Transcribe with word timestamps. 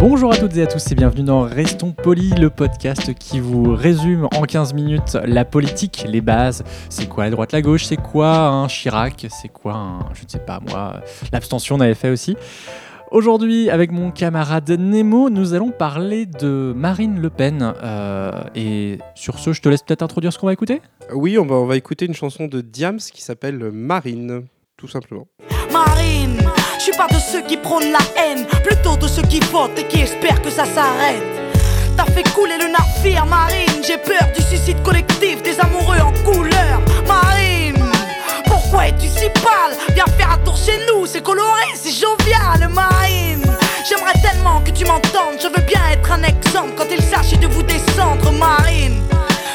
Bonjour 0.00 0.32
à 0.32 0.36
toutes 0.38 0.56
et 0.56 0.62
à 0.62 0.66
tous 0.66 0.90
et 0.90 0.94
bienvenue 0.94 1.24
dans 1.24 1.42
Restons 1.42 1.92
Polis, 1.92 2.34
le 2.38 2.48
podcast 2.48 3.12
qui 3.12 3.38
vous 3.38 3.74
résume 3.74 4.28
en 4.34 4.44
15 4.44 4.72
minutes 4.72 5.18
la 5.26 5.44
politique, 5.44 6.06
les 6.08 6.22
bases. 6.22 6.64
C'est 6.88 7.06
quoi 7.06 7.24
la 7.24 7.30
droite, 7.30 7.52
la 7.52 7.60
gauche? 7.60 7.84
C'est 7.84 7.98
quoi 7.98 8.46
un 8.46 8.66
Chirac? 8.66 9.26
C'est 9.28 9.50
quoi 9.50 9.74
un, 9.74 9.98
je 10.14 10.24
ne 10.24 10.28
sais 10.30 10.38
pas 10.38 10.58
moi, 10.66 11.02
l'abstention 11.34 11.76
on 11.76 11.80
avait 11.80 11.92
fait 11.92 12.08
aussi. 12.08 12.34
Aujourd'hui, 13.10 13.68
avec 13.68 13.92
mon 13.92 14.10
camarade 14.10 14.70
Nemo, 14.70 15.28
nous 15.28 15.52
allons 15.52 15.70
parler 15.70 16.24
de 16.24 16.72
Marine 16.74 17.20
Le 17.20 17.28
Pen. 17.28 17.74
Euh, 17.82 18.32
et 18.54 18.96
sur 19.14 19.38
ce, 19.38 19.52
je 19.52 19.60
te 19.60 19.68
laisse 19.68 19.82
peut-être 19.82 20.02
introduire 20.02 20.32
ce 20.32 20.38
qu'on 20.38 20.46
va 20.46 20.54
écouter 20.54 20.80
Oui, 21.12 21.36
on 21.36 21.44
va, 21.44 21.56
on 21.56 21.66
va 21.66 21.76
écouter 21.76 22.06
une 22.06 22.14
chanson 22.14 22.46
de 22.46 22.62
Diams 22.62 23.00
qui 23.00 23.20
s'appelle 23.20 23.70
Marine, 23.70 24.46
tout 24.78 24.88
simplement. 24.88 25.26
Marine, 25.70 26.38
je 26.80 26.84
suis 26.84 26.92
pas 26.92 27.08
de 27.08 27.20
ceux 27.20 27.42
qui 27.42 27.58
prônent 27.58 27.92
la 27.92 27.98
haine, 28.16 28.46
plutôt 28.64 28.96
de 28.96 29.06
ceux 29.06 29.20
qui 29.20 29.38
votent 29.52 29.78
et 29.78 29.86
qui 29.86 30.00
espèrent 30.00 30.40
que 30.40 30.48
ça 30.48 30.64
s'arrête. 30.64 31.22
T'as 31.94 32.06
fait 32.06 32.26
couler 32.30 32.56
le 32.56 32.68
navire, 32.68 33.26
Marine, 33.26 33.82
j'ai 33.86 33.98
peur 33.98 34.26
du 34.34 34.42
suicide 34.42 34.82
collectif 34.82 35.42
des 35.42 35.60
amoureux 35.60 35.98
en 35.98 36.12
couleur. 36.24 36.80
Marine, 37.06 37.84
pourquoi 38.46 38.88
es-tu 38.88 39.08
si 39.08 39.28
pâle? 39.42 39.76
Viens 39.92 40.06
faire 40.16 40.30
un 40.32 40.38
tour 40.38 40.56
chez 40.56 40.80
nous, 40.88 41.04
c'est 41.04 41.22
coloré, 41.22 41.66
c'est 41.74 41.92
jovial, 41.92 42.70
Marine. 42.70 43.44
J'aimerais 43.86 44.18
tellement 44.22 44.62
que 44.62 44.70
tu 44.70 44.86
m'entendes, 44.86 45.36
je 45.38 45.48
veux 45.48 45.66
bien 45.66 45.82
être 45.92 46.10
un 46.10 46.22
exemple 46.22 46.72
quand 46.78 46.86
il 46.90 47.02
s'agit 47.02 47.36
de 47.36 47.46
vous 47.46 47.62
descendre, 47.62 48.32
Marine. 48.32 49.02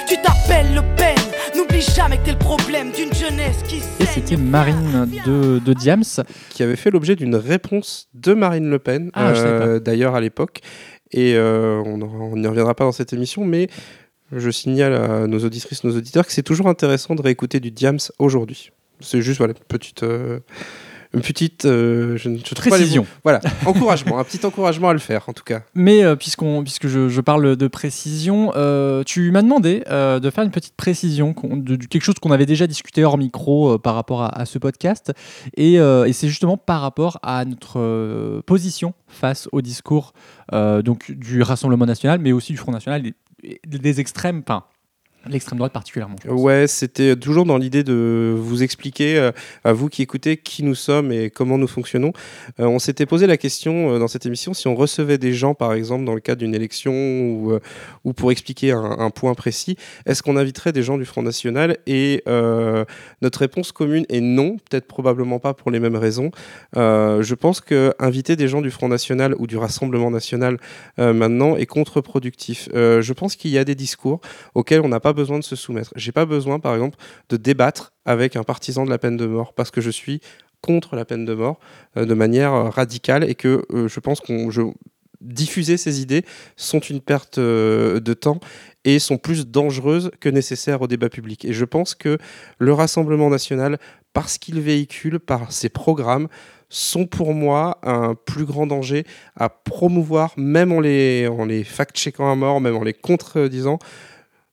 Tu 0.07 0.15
t'appelles 0.21 0.73
Le 0.75 0.81
Pen, 0.95 1.15
n'oublie 1.55 1.81
jamais 1.81 2.17
que 2.17 2.25
t'es 2.25 2.31
le 2.33 2.37
problème 2.37 2.91
d'une 2.91 3.13
jeunesse 3.13 3.57
qui 3.67 3.77
Et 3.99 4.05
c'était 4.05 4.37
Marine 4.37 5.07
de, 5.25 5.59
de 5.59 5.73
Diams. 5.73 6.03
Qui 6.49 6.63
avait 6.63 6.75
fait 6.75 6.91
l'objet 6.91 7.15
d'une 7.15 7.35
réponse 7.35 8.07
de 8.13 8.33
Marine 8.33 8.69
Le 8.69 8.79
Pen, 8.79 9.09
Ah, 9.13 9.29
euh, 9.31 9.79
d'ailleurs 9.79 10.15
à 10.15 10.21
l'époque. 10.21 10.61
Et 11.11 11.35
euh, 11.35 11.81
on 11.85 12.01
on 12.01 12.35
n'y 12.37 12.47
reviendra 12.47 12.73
pas 12.75 12.83
dans 12.83 12.91
cette 12.91 13.13
émission, 13.13 13.45
mais 13.45 13.67
je 14.31 14.49
signale 14.49 14.93
à 14.93 15.27
nos 15.27 15.39
auditrices, 15.39 15.83
nos 15.83 15.95
auditeurs 15.95 16.25
que 16.25 16.31
c'est 16.33 16.43
toujours 16.43 16.67
intéressant 16.67 17.15
de 17.15 17.21
réécouter 17.21 17.59
du 17.59 17.71
Diams 17.71 17.99
aujourd'hui. 18.19 18.71
C'est 18.99 19.21
juste 19.21 19.37
voilà, 19.39 19.53
une 19.53 19.65
petite. 19.67 20.03
euh, 20.03 20.39
une 21.15 21.21
petite 21.21 21.65
euh, 21.65 22.17
je 22.17 22.29
ne 22.29 22.37
je 22.37 22.43
trouve 22.43 22.57
pas 22.57 22.77
les 22.77 22.83
Précision. 22.83 23.07
Voilà, 23.23 23.41
encouragement, 23.65 24.19
un 24.19 24.23
petit 24.23 24.45
encouragement 24.45 24.89
à 24.89 24.93
le 24.93 24.99
faire 24.99 25.27
en 25.27 25.33
tout 25.33 25.43
cas. 25.43 25.61
Mais 25.73 26.03
euh, 26.03 26.15
puisqu'on, 26.15 26.61
puisque 26.63 26.87
je, 26.87 27.09
je 27.09 27.21
parle 27.21 27.55
de 27.55 27.67
précision, 27.67 28.51
euh, 28.55 29.03
tu 29.03 29.31
m'as 29.31 29.41
demandé 29.41 29.79
de 29.89 30.29
faire 30.29 30.43
une 30.43 30.51
petite 30.51 30.75
précision 30.75 31.33
de, 31.43 31.75
de 31.75 31.85
quelque 31.85 32.03
chose 32.03 32.15
qu'on 32.21 32.31
avait 32.31 32.45
déjà 32.45 32.67
discuté 32.67 33.03
hors 33.03 33.17
micro 33.17 33.79
par 33.79 33.95
rapport 33.95 34.23
à, 34.23 34.39
à 34.39 34.45
ce 34.45 34.59
podcast. 34.59 35.13
Et, 35.55 35.75
et 35.75 36.13
c'est 36.13 36.27
justement 36.27 36.57
par 36.57 36.81
rapport 36.81 37.19
à 37.23 37.45
notre 37.45 38.41
position 38.41 38.93
face 39.07 39.47
au 39.51 39.61
discours 39.61 40.13
donc, 40.51 41.11
du 41.11 41.41
Rassemblement 41.41 41.85
national, 41.85 42.19
mais 42.19 42.31
aussi 42.31 42.51
du 42.51 42.57
Front 42.57 42.71
national, 42.71 43.05
et 43.07 43.15
des 43.65 43.99
extrêmes, 43.99 44.41
enfin, 44.45 44.63
l'extrême 45.29 45.57
droite 45.57 45.73
particulièrement. 45.73 46.15
Ouais, 46.27 46.67
c'était 46.67 47.15
toujours 47.15 47.45
dans 47.45 47.57
l'idée 47.57 47.83
de 47.83 48.35
vous 48.37 48.63
expliquer, 48.63 49.17
euh, 49.17 49.31
à 49.63 49.73
vous 49.73 49.89
qui 49.89 50.01
écoutez, 50.01 50.37
qui 50.37 50.63
nous 50.63 50.75
sommes 50.75 51.11
et 51.11 51.29
comment 51.29 51.57
nous 51.57 51.67
fonctionnons. 51.67 52.13
Euh, 52.59 52.65
on 52.65 52.79
s'était 52.79 53.05
posé 53.05 53.27
la 53.27 53.37
question 53.37 53.91
euh, 53.95 53.99
dans 53.99 54.07
cette 54.07 54.25
émission 54.25 54.53
si 54.53 54.67
on 54.67 54.75
recevait 54.75 55.17
des 55.17 55.33
gens, 55.33 55.53
par 55.53 55.73
exemple, 55.73 56.05
dans 56.05 56.13
le 56.13 56.19
cadre 56.19 56.39
d'une 56.39 56.55
élection 56.55 56.93
ou, 56.93 57.59
ou 58.03 58.13
pour 58.13 58.31
expliquer 58.31 58.71
un, 58.71 59.09
point 59.09 59.33
précis, 59.33 59.77
est-ce 60.05 60.21
qu'on 60.23 60.37
inviterait 60.37 60.71
des 60.71 60.83
gens 60.83 60.97
du 60.97 61.05
Front 61.05 61.21
National 61.21 61.77
Et 61.87 62.23
notre 63.21 63.39
réponse 63.39 63.71
commune 63.71 64.05
est 64.09 64.21
non, 64.21 64.57
peut-être 64.57 64.87
probablement 64.87 65.39
pas 65.39 65.53
pour 65.53 65.71
les 65.71 65.79
mêmes 65.79 65.95
raisons. 65.95 66.31
Je 66.75 67.33
pense 67.33 67.61
que 67.61 67.93
inviter 67.99 68.35
des 68.35 68.47
gens 68.47 68.61
du 68.61 68.71
Front 68.71 68.87
National 68.87 69.35
ou 69.37 69.47
du 69.47 69.57
Rassemblement 69.57 70.11
National 70.11 70.57
maintenant 70.97 71.55
est 71.55 71.65
contre-productif. 71.65 72.69
Je 72.73 73.13
pense 73.13 73.35
qu'il 73.35 73.51
y 73.51 73.57
a 73.57 73.63
des 73.63 73.75
discours 73.75 74.21
auxquels 74.53 74.81
on 74.81 74.89
n'a 74.89 74.99
pas 74.99 75.13
besoin 75.15 75.39
de 75.39 75.43
se 75.43 75.55
soumettre. 75.55 75.91
J'ai 75.95 76.11
pas 76.11 76.25
besoin, 76.25 76.59
par 76.59 76.75
exemple, 76.75 76.97
de 77.29 77.37
débattre 77.37 77.93
avec 78.05 78.35
un 78.35 78.43
partisan 78.43 78.85
de 78.85 78.91
la 78.91 78.99
peine 78.99 79.17
de 79.17 79.25
mort 79.25 79.53
parce 79.55 79.71
que 79.71 79.81
je 79.81 79.89
suis 79.89 80.21
contre 80.61 80.95
la 80.95 81.05
peine 81.05 81.25
de 81.25 81.33
mort 81.33 81.59
euh, 81.97 82.05
de 82.05 82.13
manière 82.13 82.53
euh, 82.53 82.69
radicale 82.69 83.23
et 83.29 83.35
que 83.35 83.65
euh, 83.71 83.87
je 83.87 83.99
pense 83.99 84.19
qu'on 84.19 84.51
je- 84.51 84.61
diffuser 85.21 85.77
ces 85.77 86.01
idées 86.01 86.23
sont 86.55 86.79
une 86.79 87.01
perte 87.01 87.39
de 87.39 88.13
temps 88.13 88.39
et 88.83 88.99
sont 88.99 89.17
plus 89.17 89.47
dangereuses 89.47 90.11
que 90.19 90.29
nécessaires 90.29 90.81
au 90.83 90.87
débat 90.87 91.09
public. 91.09 91.45
Et 91.45 91.53
je 91.53 91.65
pense 91.65 91.95
que 91.95 92.19
le 92.59 92.73
Rassemblement 92.73 93.31
national, 93.31 93.79
parce 94.13 94.37
qu'il 94.37 94.59
véhicule 94.61 95.19
par 95.19 95.51
ses 95.51 95.69
programmes, 95.69 96.27
sont 96.69 97.07
pour 97.07 97.33
moi 97.33 97.79
un 97.83 98.13
plus 98.13 98.45
grand 98.45 98.67
danger 98.67 99.03
à 99.35 99.49
promouvoir, 99.49 100.33
même 100.37 100.71
en 100.71 100.79
les, 100.79 101.27
en 101.27 101.45
les 101.45 101.63
fact-checkant 101.63 102.29
à 102.31 102.35
mort, 102.35 102.61
même 102.61 102.75
en 102.75 102.83
les 102.83 102.93
contredisant. 102.93 103.79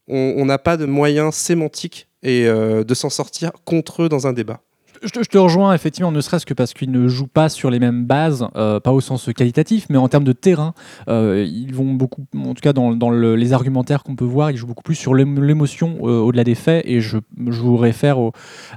On 0.09 0.45
n'a 0.45 0.59
pas 0.59 0.77
de 0.77 0.87
moyens 0.87 1.35
sémantiques 1.35 2.09
et 2.23 2.47
euh, 2.47 2.85
de 2.85 2.95
s'en 2.95 3.11
sortir 3.11 3.53
contre 3.65 4.03
eux 4.03 4.09
dans 4.09 4.27
un 4.27 4.33
débat. 4.33 4.61
Je 5.03 5.09
te, 5.09 5.39
rejoins 5.39 5.75
effectivement, 5.75 6.13
ne 6.13 6.21
serait-ce 6.21 6.47
que 6.47 6.55
parce 6.55 6.75
qu'ils 6.75 6.93
ne 6.93 7.09
jouent 7.09 7.27
pas 7.27 7.49
sur 7.49 7.71
les 7.71 7.81
mêmes 7.81 8.05
bases, 8.05 8.47
euh, 8.55 8.79
pas 8.79 8.93
au 8.93 9.01
sens 9.01 9.29
qualitatif, 9.35 9.87
mais 9.91 9.97
en 9.99 10.07
termes 10.09 10.23
de 10.23 10.33
terrain. 10.33 10.75
Euh, 11.09 11.45
ils 11.45 11.75
vont 11.75 11.95
beaucoup, 11.95 12.25
en 12.37 12.55
tout 12.55 12.61
cas 12.61 12.73
dans, 12.73 12.95
dans 12.95 13.11
le- 13.11 13.35
les 13.35 13.53
argumentaires 13.53 14.05
qu'on 14.05 14.15
peut 14.15 14.25
voir, 14.25 14.53
ils 14.53 14.57
jouent 14.57 14.69
beaucoup 14.69 14.85
plus 14.85 14.95
sur 14.95 15.15
l'ém- 15.15 15.41
l'émotion 15.41 16.01
au-delà 16.01 16.45
des 16.45 16.55
faits. 16.55 16.85
Et 16.87 17.01
je, 17.01 17.19
je 17.37 17.61
vous 17.61 17.77
réfère 17.77 18.17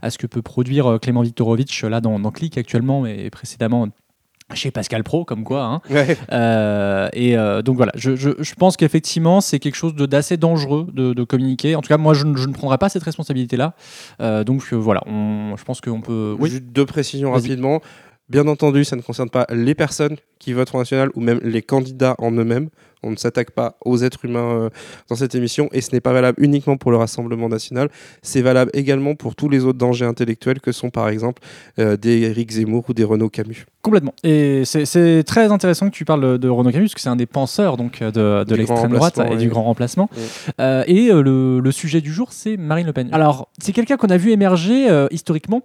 à 0.01 0.09
ce 0.09 0.17
que 0.17 0.25
peut 0.25 0.41
produire 0.41 0.97
Clément 0.99 1.21
Viktorovitch 1.21 1.83
là 1.83 2.01
dans, 2.01 2.19
dans 2.19 2.31
Click 2.31 2.57
actuellement 2.57 3.05
et 3.05 3.29
précédemment 3.29 3.87
chez 4.53 4.69
Pascal 4.71 5.03
Pro, 5.03 5.25
comme 5.25 5.43
quoi. 5.43 5.63
hein. 5.63 5.81
Euh, 6.31 7.09
et 7.13 7.35
euh, 7.37 7.61
donc 7.61 7.77
voilà, 7.77 7.91
je, 7.95 8.15
je- 8.15 8.29
je 8.39 8.53
pense 8.55 8.77
qu'effectivement, 8.77 9.41
c'est 9.41 9.59
quelque 9.59 9.75
chose 9.75 9.95
d'assez 9.95 10.37
dangereux 10.37 10.87
de, 10.93 11.13
de 11.13 11.23
communiquer. 11.23 11.75
En 11.75 11.81
tout 11.81 11.87
cas, 11.89 11.97
moi, 11.97 12.13
je, 12.13 12.25
ne- 12.25 12.37
je 12.37 12.47
ne 12.47 12.53
prendrai 12.53 12.77
pas 12.77 12.89
cette 12.89 13.03
responsabilité-là. 13.03 13.73
Euh, 14.21 14.43
donc 14.43 14.61
voilà, 14.73 15.01
on- 15.07 15.55
je 15.57 15.63
pense 15.63 15.81
qu'on 15.81 16.01
peut. 16.01 16.35
Oui. 16.39 16.49
Juste 16.49 16.65
deux 16.65 16.85
précisions 16.85 17.31
rapidement. 17.31 17.81
Bien 18.29 18.47
entendu, 18.47 18.83
ça 18.83 18.95
ne 18.95 19.01
concerne 19.01 19.29
pas 19.29 19.45
les 19.51 19.75
personnes 19.75 20.15
qui 20.39 20.53
votent 20.53 20.69
Front 20.69 20.79
National 20.79 21.09
ou 21.15 21.21
même 21.21 21.39
les 21.43 21.61
candidats 21.61 22.15
en 22.17 22.31
eux-mêmes. 22.31 22.69
On 23.03 23.11
ne 23.11 23.17
s'attaque 23.17 23.51
pas 23.51 23.77
aux 23.85 23.99
êtres 24.01 24.25
humains 24.25 24.51
euh, 24.63 24.69
dans 25.09 25.15
cette 25.15 25.35
émission 25.35 25.69
et 25.71 25.81
ce 25.81 25.91
n'est 25.91 26.01
pas 26.01 26.11
valable 26.11 26.43
uniquement 26.43 26.75
pour 26.75 26.89
le 26.89 26.97
Rassemblement 26.97 27.47
National. 27.49 27.89
C'est 28.23 28.41
valable 28.41 28.71
également 28.73 29.13
pour 29.13 29.35
tous 29.35 29.47
les 29.47 29.63
autres 29.63 29.77
dangers 29.77 30.05
intellectuels 30.05 30.59
que 30.59 30.71
sont 30.71 30.89
par 30.89 31.07
exemple 31.09 31.43
euh, 31.77 31.97
des 31.97 32.21
Éric 32.23 32.49
Zemmour 32.53 32.83
ou 32.89 32.93
des 32.95 33.03
Renaud 33.03 33.29
Camus. 33.29 33.67
Complètement. 33.83 34.13
Et 34.23 34.63
c'est- 34.65 35.21
très 35.23 35.51
intéressant 35.51 35.87
que 35.91 35.95
tu 35.95 36.03
parles 36.03 36.39
de 36.39 36.49
Renaud 36.49 36.71
Camus, 36.71 36.85
parce 36.85 36.95
que 36.95 37.01
c'est 37.01 37.09
un 37.09 37.15
des 37.15 37.27
penseurs 37.27 37.77
donc, 37.77 38.01
de, 38.01 38.43
de 38.43 38.55
l'extrême 38.55 38.91
droite 38.91 39.19
et 39.19 39.33
oui. 39.33 39.37
du 39.37 39.49
grand 39.49 39.63
remplacement. 39.63 40.09
Oui. 40.17 40.23
Euh, 40.59 40.83
et 40.87 41.11
euh, 41.11 41.21
le, 41.21 41.59
le 41.59 41.71
sujet 41.71 42.01
du 42.01 42.11
jour, 42.11 42.29
c'est 42.31 42.57
Marine 42.57 42.87
Le 42.87 42.93
Pen. 42.93 43.09
Alors, 43.11 43.49
c'est 43.59 43.71
quelqu'un 43.71 43.97
qu'on 43.97 44.07
a 44.07 44.17
vu 44.17 44.31
émerger 44.31 44.89
euh, 44.89 45.07
historiquement 45.11 45.61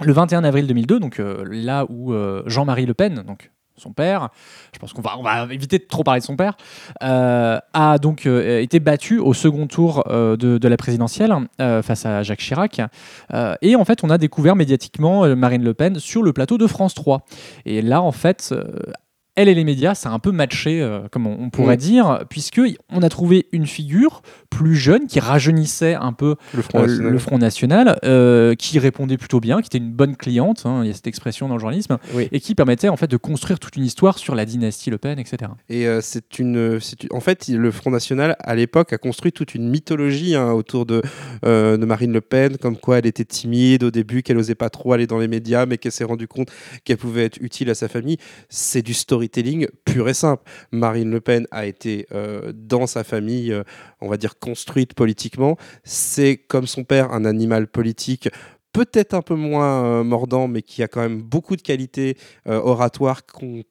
le 0.00 0.12
21 0.12 0.44
avril 0.44 0.66
2002, 0.66 1.00
donc 1.00 1.18
euh, 1.18 1.44
là 1.50 1.86
où 1.88 2.12
euh, 2.12 2.42
Jean-Marie 2.46 2.86
Le 2.86 2.94
Pen, 2.94 3.22
donc 3.26 3.50
son 3.76 3.92
père, 3.92 4.30
je 4.74 4.78
pense 4.80 4.92
qu'on 4.92 5.02
va, 5.02 5.46
éviter 5.52 5.78
de 5.78 5.84
trop 5.84 6.02
parler 6.02 6.20
de 6.20 6.24
son 6.24 6.34
père, 6.34 6.56
euh, 7.04 7.60
a 7.72 7.98
donc 7.98 8.26
été 8.26 8.80
battu 8.80 9.20
au 9.20 9.34
second 9.34 9.68
tour 9.68 10.02
de, 10.08 10.36
de 10.36 10.68
la 10.68 10.76
présidentielle 10.76 11.32
face 11.58 12.04
à 12.04 12.24
Jacques 12.24 12.40
Chirac. 12.40 12.80
Et 13.62 13.76
en 13.76 13.84
fait, 13.84 14.02
on 14.02 14.10
a 14.10 14.18
découvert 14.18 14.56
médiatiquement 14.56 15.24
Marine 15.36 15.62
Le 15.62 15.74
Pen 15.74 16.00
sur 16.00 16.24
le 16.24 16.32
plateau 16.32 16.58
de 16.58 16.66
France 16.66 16.94
3. 16.94 17.24
Et 17.66 17.80
là, 17.80 18.02
en 18.02 18.10
fait, 18.10 18.52
elle 19.38 19.48
et 19.48 19.54
les 19.54 19.62
médias, 19.62 19.94
ça 19.94 20.10
a 20.10 20.12
un 20.12 20.18
peu 20.18 20.32
matché, 20.32 20.82
euh, 20.82 21.06
comme 21.12 21.26
on, 21.28 21.36
on 21.40 21.50
pourrait 21.50 21.76
Mm. 21.76 21.80
dire, 21.80 22.24
puisque 22.28 22.60
on 22.90 23.02
a 23.02 23.08
trouvé 23.08 23.46
une 23.52 23.66
figure 23.66 24.22
plus 24.50 24.74
jeune 24.74 25.06
qui 25.06 25.20
rajeunissait 25.20 25.94
un 25.94 26.12
peu 26.12 26.34
Le 26.54 26.62
Front 26.62 26.80
euh, 26.80 26.86
National. 26.86 27.12
le 27.12 27.18
Front 27.18 27.38
National, 27.38 27.98
euh, 28.04 28.54
qui 28.56 28.78
répondait 28.80 29.16
plutôt 29.16 29.38
bien, 29.38 29.60
qui 29.60 29.66
était 29.66 29.78
une 29.78 29.92
bonne 29.92 30.16
cliente, 30.16 30.62
hein, 30.66 30.80
il 30.82 30.88
y 30.88 30.90
a 30.90 30.94
cette 30.94 31.06
expression 31.06 31.46
dans 31.46 31.54
le 31.54 31.60
journalisme, 31.60 31.98
Oui. 32.14 32.28
et 32.32 32.40
qui 32.40 32.56
permettait 32.56 32.88
en 32.88 32.96
fait 32.96 33.06
de 33.08 33.16
construire 33.16 33.60
toute 33.60 33.76
une 33.76 33.84
histoire 33.84 34.18
sur 34.18 34.34
la 34.34 34.44
dynastie 34.44 34.90
Le 34.90 34.98
Pen, 34.98 35.18
etc. 35.20 35.52
Et 35.68 35.86
c'est 36.00 36.38
une, 36.40 36.80
en 37.12 37.20
fait, 37.20 37.46
le 37.48 37.70
Front 37.70 37.90
National 37.92 38.34
à 38.40 38.54
l'époque 38.56 38.92
a 38.92 38.98
construit 38.98 39.30
toute 39.32 39.54
une 39.54 39.68
mythologie 39.70 40.34
hein, 40.34 40.50
autour 40.52 40.84
de, 40.84 41.00
de 41.44 41.84
Marine 41.84 42.12
Le 42.12 42.20
Pen, 42.20 42.56
comme 42.56 42.76
quoi 42.76 42.98
elle 42.98 43.06
était 43.06 43.24
timide 43.24 43.84
au 43.84 43.90
début, 43.92 44.22
qu'elle 44.22 44.38
osait 44.38 44.54
pas 44.56 44.70
trop 44.70 44.92
aller 44.92 45.06
dans 45.06 45.18
les 45.18 45.28
médias, 45.28 45.64
mais 45.66 45.78
qu'elle 45.78 45.92
s'est 45.92 46.04
rendue 46.04 46.26
compte 46.28 46.48
qu'elle 46.84 46.96
pouvait 46.96 47.24
être 47.26 47.38
utile 47.40 47.70
à 47.70 47.74
sa 47.74 47.88
famille. 47.88 48.16
C'est 48.48 48.82
du 48.82 48.94
storytelling 49.28 49.68
pur 49.84 50.08
et 50.08 50.14
simple. 50.14 50.42
Marine 50.72 51.10
Le 51.10 51.20
Pen 51.20 51.46
a 51.50 51.66
été 51.66 52.06
euh, 52.12 52.52
dans 52.54 52.86
sa 52.86 53.04
famille, 53.04 53.52
euh, 53.52 53.62
on 54.00 54.08
va 54.08 54.16
dire 54.16 54.38
construite 54.38 54.94
politiquement. 54.94 55.56
C'est 55.84 56.36
comme 56.36 56.66
son 56.66 56.84
père, 56.84 57.12
un 57.12 57.24
animal 57.24 57.68
politique. 57.68 58.28
Peut-être 58.72 59.14
un 59.14 59.22
peu 59.22 59.34
moins 59.34 59.84
euh, 59.84 60.04
mordant, 60.04 60.48
mais 60.48 60.62
qui 60.62 60.82
a 60.82 60.88
quand 60.88 61.00
même 61.00 61.22
beaucoup 61.22 61.56
de 61.56 61.62
qualités 61.62 62.16
oratoires 62.46 63.22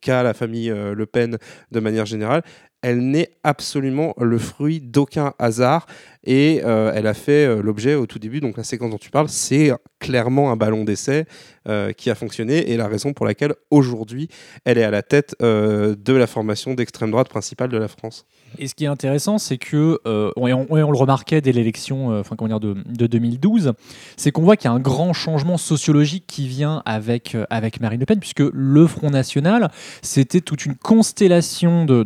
qu'a 0.02 0.24
la 0.24 0.34
famille 0.34 0.70
Le 0.70 1.06
Pen 1.06 1.38
de 1.72 1.80
manière 1.80 2.06
générale, 2.06 2.44
elle 2.88 3.02
n'est 3.02 3.32
absolument 3.44 4.14
le 4.18 4.38
fruit 4.38 4.80
d'aucun 4.80 5.34
hasard. 5.40 5.88
Et 6.24 6.62
euh, 6.66 6.92
elle 6.94 7.08
a 7.08 7.14
fait 7.14 7.46
euh, 7.46 7.62
l'objet 7.62 7.96
au 7.96 8.06
tout 8.06 8.20
début, 8.20 8.42
donc 8.42 8.58
la 8.58 8.64
séquence 8.66 8.92
dont 8.92 8.98
tu 8.98 9.10
parles, 9.10 9.30
c'est 9.30 9.72
clairement 10.00 10.52
un 10.52 10.58
ballon 10.58 10.84
d'essai 10.84 11.26
euh, 11.70 11.94
qui 11.94 12.10
a 12.10 12.16
fonctionné. 12.16 12.70
Et 12.72 12.76
la 12.78 12.88
raison 12.88 13.14
pour 13.14 13.26
laquelle 13.26 13.54
aujourd'hui 13.72 14.28
elle 14.66 14.78
est 14.78 14.84
à 14.84 14.92
la 14.92 15.02
tête 15.02 15.36
de 15.42 16.14
la 16.14 16.28
formation 16.28 16.74
d'extrême 16.74 17.12
droite 17.12 17.30
principale 17.30 17.70
de 17.70 17.78
la 17.78 17.88
France. 17.88 18.26
Et 18.60 18.68
ce 18.68 18.76
qui 18.76 18.84
est 18.86 18.88
intéressant, 18.88 19.38
c'est 19.38 19.58
que, 19.58 20.00
on, 20.06 20.48
et 20.48 20.54
on 20.54 20.92
le 20.92 20.98
remarquait 20.98 21.42
dès 21.42 21.52
l'élection 21.52 22.18
enfin, 22.20 22.36
de, 22.36 22.74
de 22.74 23.08
2012, 23.08 23.74
c'est 24.18 24.32
qu'on 24.32 24.44
voit 24.44 24.58
qu'il 24.58 24.70
y 24.70 24.74
a 24.74 24.76
un 24.76 24.80
grand 24.80 25.14
changement 25.14 25.58
sociologique 25.58 26.26
qui 26.28 26.48
vient 26.48 26.82
avec, 26.86 27.36
avec 27.50 27.82
Marine 27.82 28.00
Le 28.00 28.06
Pen, 28.06 28.20
puisque 28.20 28.44
le 28.54 28.88
Front 28.88 29.10
National, 29.10 29.72
c'était 30.02 30.42
toute 30.42 30.66
une 30.66 30.76
constellation 30.76 31.86
de- 31.86 32.04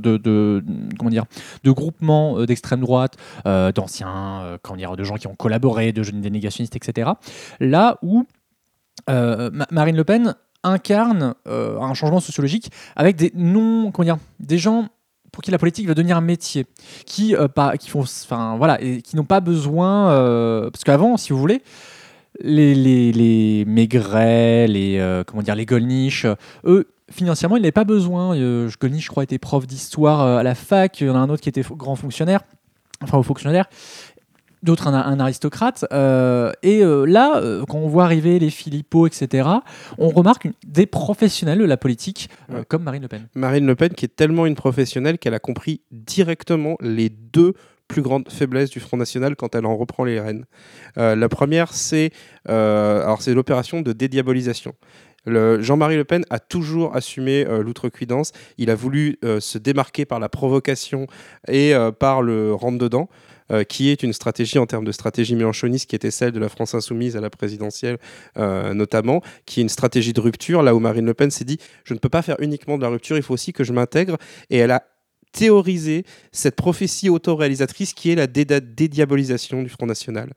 dire, 1.10 1.26
de 1.64 1.72
groupements 1.72 2.40
euh, 2.40 2.46
d'extrême 2.46 2.80
droite, 2.82 3.18
euh, 3.46 3.72
d'anciens, 3.72 4.42
euh, 4.44 4.58
comment 4.62 4.78
dire, 4.78 4.96
de 4.96 5.04
gens 5.04 5.16
qui 5.16 5.28
ont 5.28 5.36
collaboré, 5.36 5.92
de 5.92 6.04
jeunes 6.04 6.22
dénégationnistes, 6.22 6.76
etc. 6.76 7.12
Là 7.60 7.98
où 8.02 8.26
Ma- 9.08 9.68
Marine 9.72 9.96
Le 9.96 10.04
Pen 10.04 10.36
incarne 10.64 11.34
un 11.48 11.94
changement 11.94 12.20
sociologique 12.20 12.72
avec 12.96 13.16
des 13.16 13.32
non, 13.36 13.92
comment 13.92 14.06
dire, 14.06 14.18
des 14.40 14.58
gens 14.58 14.88
pour 15.32 15.42
qui 15.44 15.50
la 15.50 15.58
politique 15.58 15.88
va 15.88 15.94
devenir 15.94 16.18
un 16.18 16.22
métier, 16.22 16.66
qui 17.06 17.36
pas, 17.56 17.78
qui 17.78 17.90
font, 17.90 18.02
enfin 18.02 18.58
voilà, 18.58 18.82
et 18.82 19.02
qui 19.02 19.16
n'ont 19.16 19.24
pas 19.24 19.40
besoin, 19.40 20.08
parce 20.72 20.84
qu'avant, 20.84 21.18
si 21.18 21.34
vous 21.34 21.40
voulez, 21.40 21.64
les 22.40 22.76
les, 22.76 23.12
les 23.12 23.66
Maigret, 23.66 24.68
les 24.68 25.24
comment 25.26 25.42
dire, 25.42 25.56
les 25.56 25.66
Golnisch, 25.66 26.26
euh, 26.26 26.36
eux. 26.66 26.88
Financièrement, 27.12 27.58
ils 27.58 27.62
n'avaient 27.62 27.72
pas 27.72 27.84
besoin. 27.84 28.36
Euh, 28.36 28.70
Golnisch, 28.80 29.06
je 29.06 29.10
crois, 29.10 29.24
était 29.24 29.38
prof 29.38 29.68
d'histoire 29.68 30.22
euh, 30.22 30.38
à 30.38 30.44
la 30.44 30.56
fac. 30.56 31.00
Il 31.02 31.08
y 31.08 31.10
en 31.10 31.16
a 31.16 31.20
un 31.20 31.30
autre 31.30 31.42
qui 31.42 31.50
était 31.50 31.62
grand 31.76 31.96
fonctionnaire, 31.96 32.42
enfin 33.04 33.18
haut 33.18 33.24
fonctionnaire 33.24 33.66
d'autres 34.64 34.88
un, 34.88 34.94
un 34.94 35.20
aristocrate. 35.20 35.86
Euh, 35.92 36.52
et 36.62 36.84
euh, 36.84 37.06
là, 37.06 37.38
euh, 37.38 37.66
quand 37.68 37.80
on 37.80 37.88
voit 37.88 38.04
arriver 38.04 38.38
les 38.38 38.52
Philippot, 38.52 39.08
etc., 39.08 39.50
on 39.98 40.10
remarque 40.10 40.46
une- 40.46 40.54
des 40.68 40.86
professionnels 40.86 41.58
de 41.58 41.66
la 41.66 41.78
politique, 41.78 42.30
Ouais. 42.48 42.64
comme 42.68 42.84
Marine 42.84 43.02
Le 43.02 43.08
Pen. 43.08 43.28
Marine 43.34 43.66
Le 43.66 43.76
Pen 43.76 43.90
qui 43.90 44.06
est 44.06 44.16
tellement 44.16 44.46
une 44.46 44.54
professionnelle 44.54 45.18
qu'elle 45.18 45.34
a 45.34 45.40
compris 45.40 45.82
directement 45.92 46.76
les 46.80 47.10
deux 47.10 47.54
plus 47.88 48.04
grandes 48.04 48.30
faiblesses 48.30 48.70
du 48.70 48.80
Front 48.80 48.98
National 48.98 49.36
quand 49.36 49.56
elle 49.56 49.66
en 49.66 49.76
reprend 49.76 50.04
les 50.04 50.20
rênes. 50.20 50.46
Euh, 51.00 51.16
la 51.16 51.28
première, 51.28 51.74
c'est 51.74 52.12
euh, 52.48 53.02
alors 53.04 53.22
c'est 53.24 53.34
l'opération 53.34 53.82
de 53.82 53.92
dédiabolisation. 53.94 54.74
Jean-Marie 55.28 55.98
Le 55.98 56.04
Pen 56.04 56.26
a 56.30 56.40
toujours 56.40 56.96
assumé 56.96 57.46
euh, 57.46 57.62
l'outrecuidance. 57.62 58.32
Il 58.58 58.70
a 58.70 58.76
voulu 58.76 59.18
euh, 59.24 59.40
se 59.40 59.58
démarquer 59.58 60.06
par 60.06 60.20
la 60.20 60.30
provocation 60.30 61.08
et 61.48 61.76
euh, 61.76 61.92
par 61.92 62.22
le 62.22 62.54
rentre-dedans, 62.54 63.10
qui 63.68 63.90
est 63.90 64.02
une 64.02 64.14
stratégie 64.14 64.60
en 64.60 64.66
termes 64.66 64.86
de 64.86 64.94
stratégie 64.94 65.36
mélanchoniste 65.36 65.90
qui 65.90 65.96
était 65.98 66.10
celle 66.10 66.32
de 66.32 66.40
la 66.40 66.48
France 66.48 66.74
insoumise 66.74 67.18
à 67.18 67.20
la 67.20 67.30
présidentielle 67.30 67.98
notamment, 68.38 69.22
qui 69.46 69.60
est 69.60 69.64
une 69.64 69.68
stratégie 69.68 70.14
de 70.14 70.22
rupture, 70.22 70.64
là 70.64 70.74
où 70.74 70.80
Marine 70.80 71.06
Le 71.06 71.14
Pen 71.14 71.30
s'est 71.32 71.44
dit 71.44 71.58
je 71.84 71.94
ne 71.94 72.00
peux 72.00 72.08
pas 72.08 72.22
faire 72.22 72.38
uniquement 72.40 72.78
de 72.78 72.84
la 72.84 72.88
rupture, 72.88 73.18
il 73.18 73.24
faut 73.24 73.34
aussi 73.34 73.52
que 73.52 73.66
je 73.66 73.74
m'intègre. 73.74 74.16
Et 74.50 74.56
elle 74.56 74.72
a 74.72 74.84
théorisé 75.34 76.06
cette 76.32 76.56
prophétie 76.56 77.10
autoréalisatrice 77.10 77.94
qui 77.94 78.12
est 78.12 78.16
la 78.16 78.28
dédiabolisation 78.28 79.64
du 79.64 79.70
Front 79.70 79.86
National. 79.86 80.32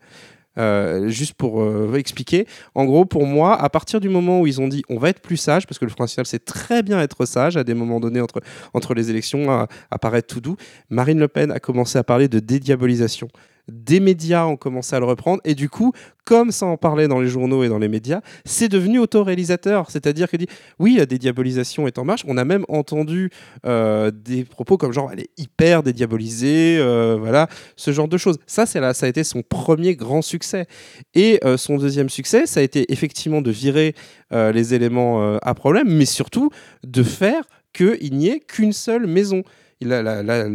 Euh, 0.57 1.09
juste 1.09 1.35
pour 1.35 1.63
euh, 1.63 1.95
expliquer, 1.97 2.47
en 2.75 2.85
gros, 2.85 3.05
pour 3.05 3.27
moi, 3.27 3.61
à 3.61 3.69
partir 3.69 4.01
du 4.01 4.09
moment 4.09 4.41
où 4.41 4.47
ils 4.47 4.61
ont 4.61 4.69
dit 4.69 4.83
on 4.89 4.99
va 4.99 5.09
être 5.09 5.21
plus 5.21 5.37
sage, 5.37 5.67
parce 5.67 5.79
que 5.79 5.85
le 5.85 5.91
Front 5.91 6.05
National 6.05 6.27
sait 6.27 6.39
très 6.39 6.83
bien 6.83 7.01
être 7.01 7.25
sage 7.25 7.57
à 7.57 7.65
des 7.65 7.75
moments 7.75 7.99
donnés 7.99 8.21
entre, 8.21 8.41
entre 8.73 8.95
les 8.95 9.11
élections, 9.11 9.51
à, 9.51 9.69
à 9.91 9.99
paraître 9.99 10.33
tout 10.33 10.41
doux, 10.41 10.57
Marine 10.91 11.19
Le 11.19 11.29
Pen 11.29 11.51
a 11.51 11.59
commencé 11.59 11.99
à 11.99 12.05
parler 12.05 12.29
de 12.29 12.39
dédiabolisation. 12.39 13.29
Des 13.69 14.01
médias 14.01 14.45
ont 14.45 14.57
commencé 14.57 14.95
à 14.95 15.01
le 15.01 15.07
reprendre, 15.07 15.41
et 15.45 15.55
du 15.55 15.69
coup, 15.69 15.93
comme 16.25 16.51
ça 16.51 16.67
en 16.67 16.77
parlait 16.77 17.09
dans 17.09 17.21
les 17.21 17.29
journaux 17.29 17.65
et 17.65 17.69
dans 17.69 17.79
les 17.79 17.89
médias, 17.89 18.21
c'est 18.45 18.69
devenu 18.69 18.99
autoréalisateur. 18.99 19.91
C'est-à-dire 19.91 20.31
que 20.31 20.37
dit 20.37 20.47
oui, 20.79 20.97
la 20.97 21.07
dédiabolisation 21.07 21.87
est 21.87 21.99
en 21.99 22.05
marche. 22.05 22.25
On 22.27 22.37
a 22.37 22.45
même 22.45 22.65
entendu 22.69 23.31
euh, 23.67 24.11
des 24.11 24.45
propos 24.45 24.77
comme 24.77 24.93
genre 24.93 25.11
elle 25.13 25.21
est 25.21 25.31
hyper 25.37 25.83
dédiabolisée, 25.83 26.79
euh, 26.79 27.17
voilà, 27.19 27.49
ce 27.77 27.91
genre 27.91 28.09
de 28.09 28.17
choses. 28.17 28.39
Ça, 28.47 28.67
c'est 28.67 28.81
là, 28.81 28.95
ça 28.95 29.07
a 29.07 29.09
été 29.09 29.25
son 29.25 29.43
premier 29.43 29.97
grand 29.97 30.23
succès. 30.23 30.67
Et 31.15 31.41
euh, 31.45 31.57
son 31.57 31.77
deuxième 31.77 32.09
succès, 32.09 32.47
ça 32.47 32.61
a 32.61 32.63
été 32.63 32.93
effectivement 32.93 33.43
de 33.43 33.51
virer 33.51 33.95
les 34.31 34.75
éléments 34.75 35.37
à 35.43 35.55
problème, 35.55 35.87
mais 35.89 36.07
surtout 36.07 36.51
de 36.83 37.05
faire 37.05 37.45
qu'il 37.73 38.17
n'y 38.17 38.29
ait 38.29 38.41
qu'une 38.41 38.73
seule 38.73 39.07
maison. 39.07 39.45
La, 39.85 40.03
la- 40.03 40.49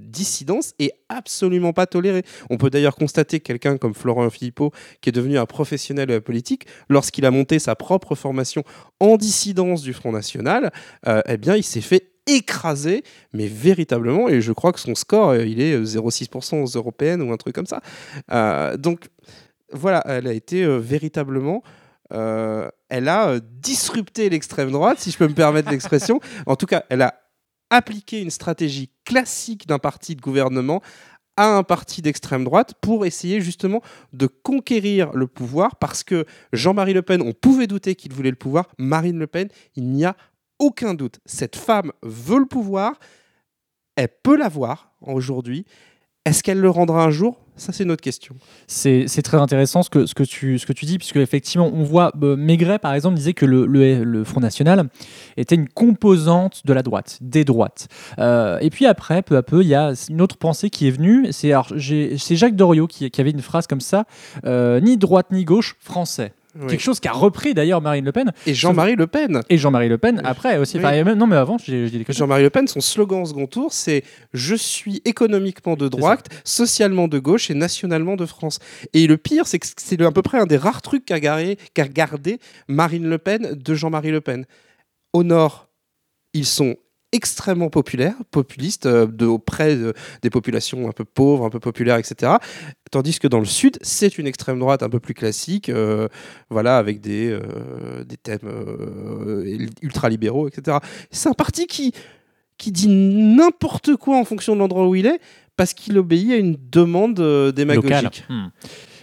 dissidence 0.00 0.74
est 0.78 0.92
absolument 1.08 1.72
pas 1.72 1.86
tolérée. 1.86 2.22
On 2.50 2.56
peut 2.56 2.70
d'ailleurs 2.70 2.96
constater 2.96 3.40
que 3.40 3.44
quelqu'un 3.44 3.76
comme 3.78 3.94
Florent 3.94 4.28
Philippot, 4.30 4.72
qui 5.00 5.08
est 5.08 5.12
devenu 5.12 5.38
un 5.38 5.46
professionnel 5.46 6.08
la 6.08 6.20
politique, 6.20 6.66
lorsqu'il 6.88 7.24
a 7.24 7.30
monté 7.30 7.58
sa 7.58 7.74
propre 7.74 8.14
formation 8.14 8.64
en 9.00 9.16
dissidence 9.16 9.82
du 9.82 9.92
Front 9.92 10.12
National, 10.12 10.72
euh, 11.06 11.22
eh 11.26 11.36
bien, 11.36 11.56
il 11.56 11.62
s'est 11.64 11.80
fait 11.80 12.10
écraser, 12.26 13.02
mais 13.32 13.46
véritablement, 13.46 14.28
et 14.28 14.40
je 14.40 14.52
crois 14.52 14.72
que 14.72 14.80
son 14.80 14.94
score, 14.94 15.30
euh, 15.30 15.44
il 15.46 15.60
est 15.60 15.74
euh, 15.74 15.84
0,6% 15.84 16.62
aux 16.62 16.66
européennes 16.78 17.22
ou 17.22 17.32
un 17.32 17.36
truc 17.36 17.54
comme 17.54 17.66
ça. 17.66 17.80
Euh, 18.32 18.76
donc, 18.76 19.06
voilà, 19.72 20.02
elle 20.06 20.26
a 20.26 20.32
été 20.32 20.62
euh, 20.64 20.78
véritablement... 20.78 21.62
euh, 22.12 22.68
elle 22.88 23.08
a 23.08 23.28
euh, 23.28 23.40
disrupté 23.60 24.28
l'extrême 24.30 24.70
droite, 24.70 25.00
si 25.00 25.10
je 25.10 25.18
peux 25.18 25.26
me 25.26 25.34
permettre 25.34 25.70
l'expression. 25.70 26.20
En 26.46 26.54
tout 26.54 26.66
cas, 26.66 26.84
elle 26.88 27.02
a 27.02 27.14
appliqué 27.74 28.22
une 28.22 28.30
stratégie 28.30 28.90
classique 29.04 29.66
d'un 29.66 29.78
parti 29.78 30.14
de 30.14 30.20
gouvernement 30.20 30.80
à 31.36 31.56
un 31.56 31.64
parti 31.64 32.02
d'extrême 32.02 32.44
droite 32.44 32.74
pour 32.80 33.04
essayer 33.04 33.40
justement 33.40 33.82
de 34.12 34.28
conquérir 34.28 35.12
le 35.12 35.26
pouvoir 35.26 35.76
parce 35.76 36.04
que 36.04 36.26
Jean-Marie 36.52 36.94
Le 36.94 37.02
Pen, 37.02 37.20
on 37.22 37.32
pouvait 37.32 37.66
douter 37.66 37.96
qu'il 37.96 38.12
voulait 38.12 38.30
le 38.30 38.36
pouvoir, 38.36 38.68
Marine 38.78 39.18
Le 39.18 39.26
Pen, 39.26 39.48
il 39.74 39.90
n'y 39.90 40.04
a 40.04 40.16
aucun 40.60 40.94
doute. 40.94 41.18
Cette 41.26 41.56
femme 41.56 41.92
veut 42.02 42.38
le 42.38 42.46
pouvoir, 42.46 42.98
elle 43.96 44.08
peut 44.22 44.36
l'avoir 44.36 44.92
aujourd'hui. 45.00 45.64
Est-ce 46.24 46.42
qu'elle 46.42 46.60
le 46.60 46.70
rendra 46.70 47.04
un 47.04 47.10
jour? 47.10 47.43
Ça, 47.56 47.72
c'est 47.72 47.84
une 47.84 47.92
autre 47.92 48.02
question. 48.02 48.34
C'est 48.66 49.22
très 49.22 49.36
intéressant 49.36 49.82
ce 49.82 49.88
que, 49.88 50.24
tu, 50.24 50.84
dis, 50.84 50.98
puisque 50.98 51.16
effectivement, 51.16 51.70
on 51.72 51.84
voit, 51.84 52.12
euh, 52.22 52.36
Maigret, 52.36 52.80
par 52.80 52.94
exemple, 52.94 53.16
disait 53.16 53.34
que 53.34 53.46
le, 53.46 54.24
Front 54.24 54.40
National 54.40 54.88
était 55.36 55.54
une 55.54 55.68
composante 55.68 56.66
de 56.66 56.72
la 56.72 56.82
droite, 56.82 57.18
des 57.20 57.44
droites. 57.44 57.88
Euh, 58.18 58.58
et 58.60 58.70
puis 58.70 58.86
après, 58.86 59.22
peu 59.22 59.36
à 59.36 59.42
peu, 59.42 59.62
il 59.62 59.68
y 59.68 59.74
a 59.74 59.92
une 60.08 60.20
autre 60.20 60.36
pensée 60.36 60.68
qui 60.70 60.88
est 60.88 60.90
venue. 60.90 61.28
C'est 61.30 61.52
Jacques 62.36 62.56
Doriot 62.56 62.88
qui, 62.88 63.08
qui 63.10 63.20
avait 63.20 63.30
une 63.30 63.42
phrase 63.42 63.66
comme 63.66 63.80
ça 63.80 64.04
euh, 64.44 64.80
ni 64.80 64.96
droite 64.96 65.26
ni 65.30 65.44
gauche, 65.44 65.76
français. 65.78 66.32
Oui. 66.56 66.66
Quelque 66.68 66.82
chose 66.82 67.00
qu'a 67.00 67.12
repris 67.12 67.52
d'ailleurs 67.52 67.80
Marine 67.80 68.04
Le 68.04 68.12
Pen 68.12 68.32
Et 68.46 68.54
Jean-Marie 68.54 68.94
Le 68.94 69.06
Pen 69.06 69.42
et 69.48 69.58
Jean-Marie 69.58 69.88
Le 69.88 69.98
Pen 69.98 70.20
après 70.24 70.58
aussi. 70.58 70.78
Oui. 70.78 70.84
Enfin, 70.84 71.14
non, 71.14 71.26
mais 71.26 71.36
avant, 71.36 71.58
j'ai 71.58 71.90
dit. 71.90 72.04
Jean-Marie 72.08 72.42
Le 72.42 72.50
Pen, 72.50 72.68
son 72.68 72.80
slogan 72.80 73.22
au 73.22 73.26
second 73.26 73.46
tour, 73.46 73.72
c'est 73.72 74.04
Je 74.32 74.54
suis 74.54 75.02
économiquement 75.04 75.74
de 75.76 75.88
droite, 75.88 76.28
socialement 76.44 77.08
de 77.08 77.18
gauche 77.18 77.50
et 77.50 77.54
nationalement 77.54 78.16
de 78.16 78.26
France. 78.26 78.60
Et 78.92 79.06
le 79.06 79.16
pire, 79.16 79.46
c'est 79.46 79.58
que 79.58 79.66
c'est 79.76 80.00
à 80.00 80.12
peu 80.12 80.22
près 80.22 80.38
un 80.38 80.46
des 80.46 80.56
rares 80.56 80.82
trucs 80.82 81.04
qu'a 81.04 81.18
gardé 81.18 82.38
Marine 82.68 83.08
Le 83.08 83.18
Pen 83.18 83.54
de 83.54 83.74
Jean-Marie 83.74 84.10
Le 84.10 84.20
Pen. 84.20 84.46
Au 85.12 85.24
nord, 85.24 85.68
ils 86.34 86.46
sont 86.46 86.76
extrêmement 87.14 87.70
populaire, 87.70 88.14
populiste, 88.30 88.86
euh, 88.86 89.06
de, 89.06 89.24
auprès 89.24 89.76
de- 89.76 89.94
des 90.22 90.28
populations 90.30 90.88
un 90.88 90.92
peu 90.92 91.04
pauvres, 91.04 91.44
un 91.46 91.50
peu 91.50 91.60
populaires, 91.60 91.96
etc. 91.96 92.32
Tandis 92.90 93.18
que 93.18 93.28
dans 93.28 93.38
le 93.38 93.44
sud, 93.46 93.78
c'est 93.80 94.18
une 94.18 94.26
extrême 94.26 94.58
droite 94.58 94.82
un 94.82 94.90
peu 94.90 95.00
plus 95.00 95.14
classique, 95.14 95.68
euh, 95.68 96.08
voilà, 96.50 96.76
avec 96.76 97.00
des, 97.00 97.30
euh, 97.30 98.04
des 98.04 98.16
thèmes 98.16 98.40
euh, 98.44 99.66
ultra-libéraux, 99.80 100.48
etc. 100.48 100.78
C'est 101.10 101.28
un 101.28 101.32
parti 101.34 101.66
qui, 101.66 101.92
qui 102.58 102.70
dit 102.72 102.88
n'importe 102.88 103.96
quoi 103.96 104.16
en 104.18 104.24
fonction 104.24 104.54
de 104.54 104.58
l'endroit 104.60 104.86
où 104.88 104.94
il 104.94 105.06
est, 105.06 105.20
parce 105.56 105.72
qu'il 105.72 105.96
obéit 105.98 106.32
à 106.32 106.36
une 106.36 106.56
demande 106.70 107.20
euh, 107.20 107.46
local. 107.46 107.54
démagogique. 107.54 108.24
Hmm. 108.28 108.46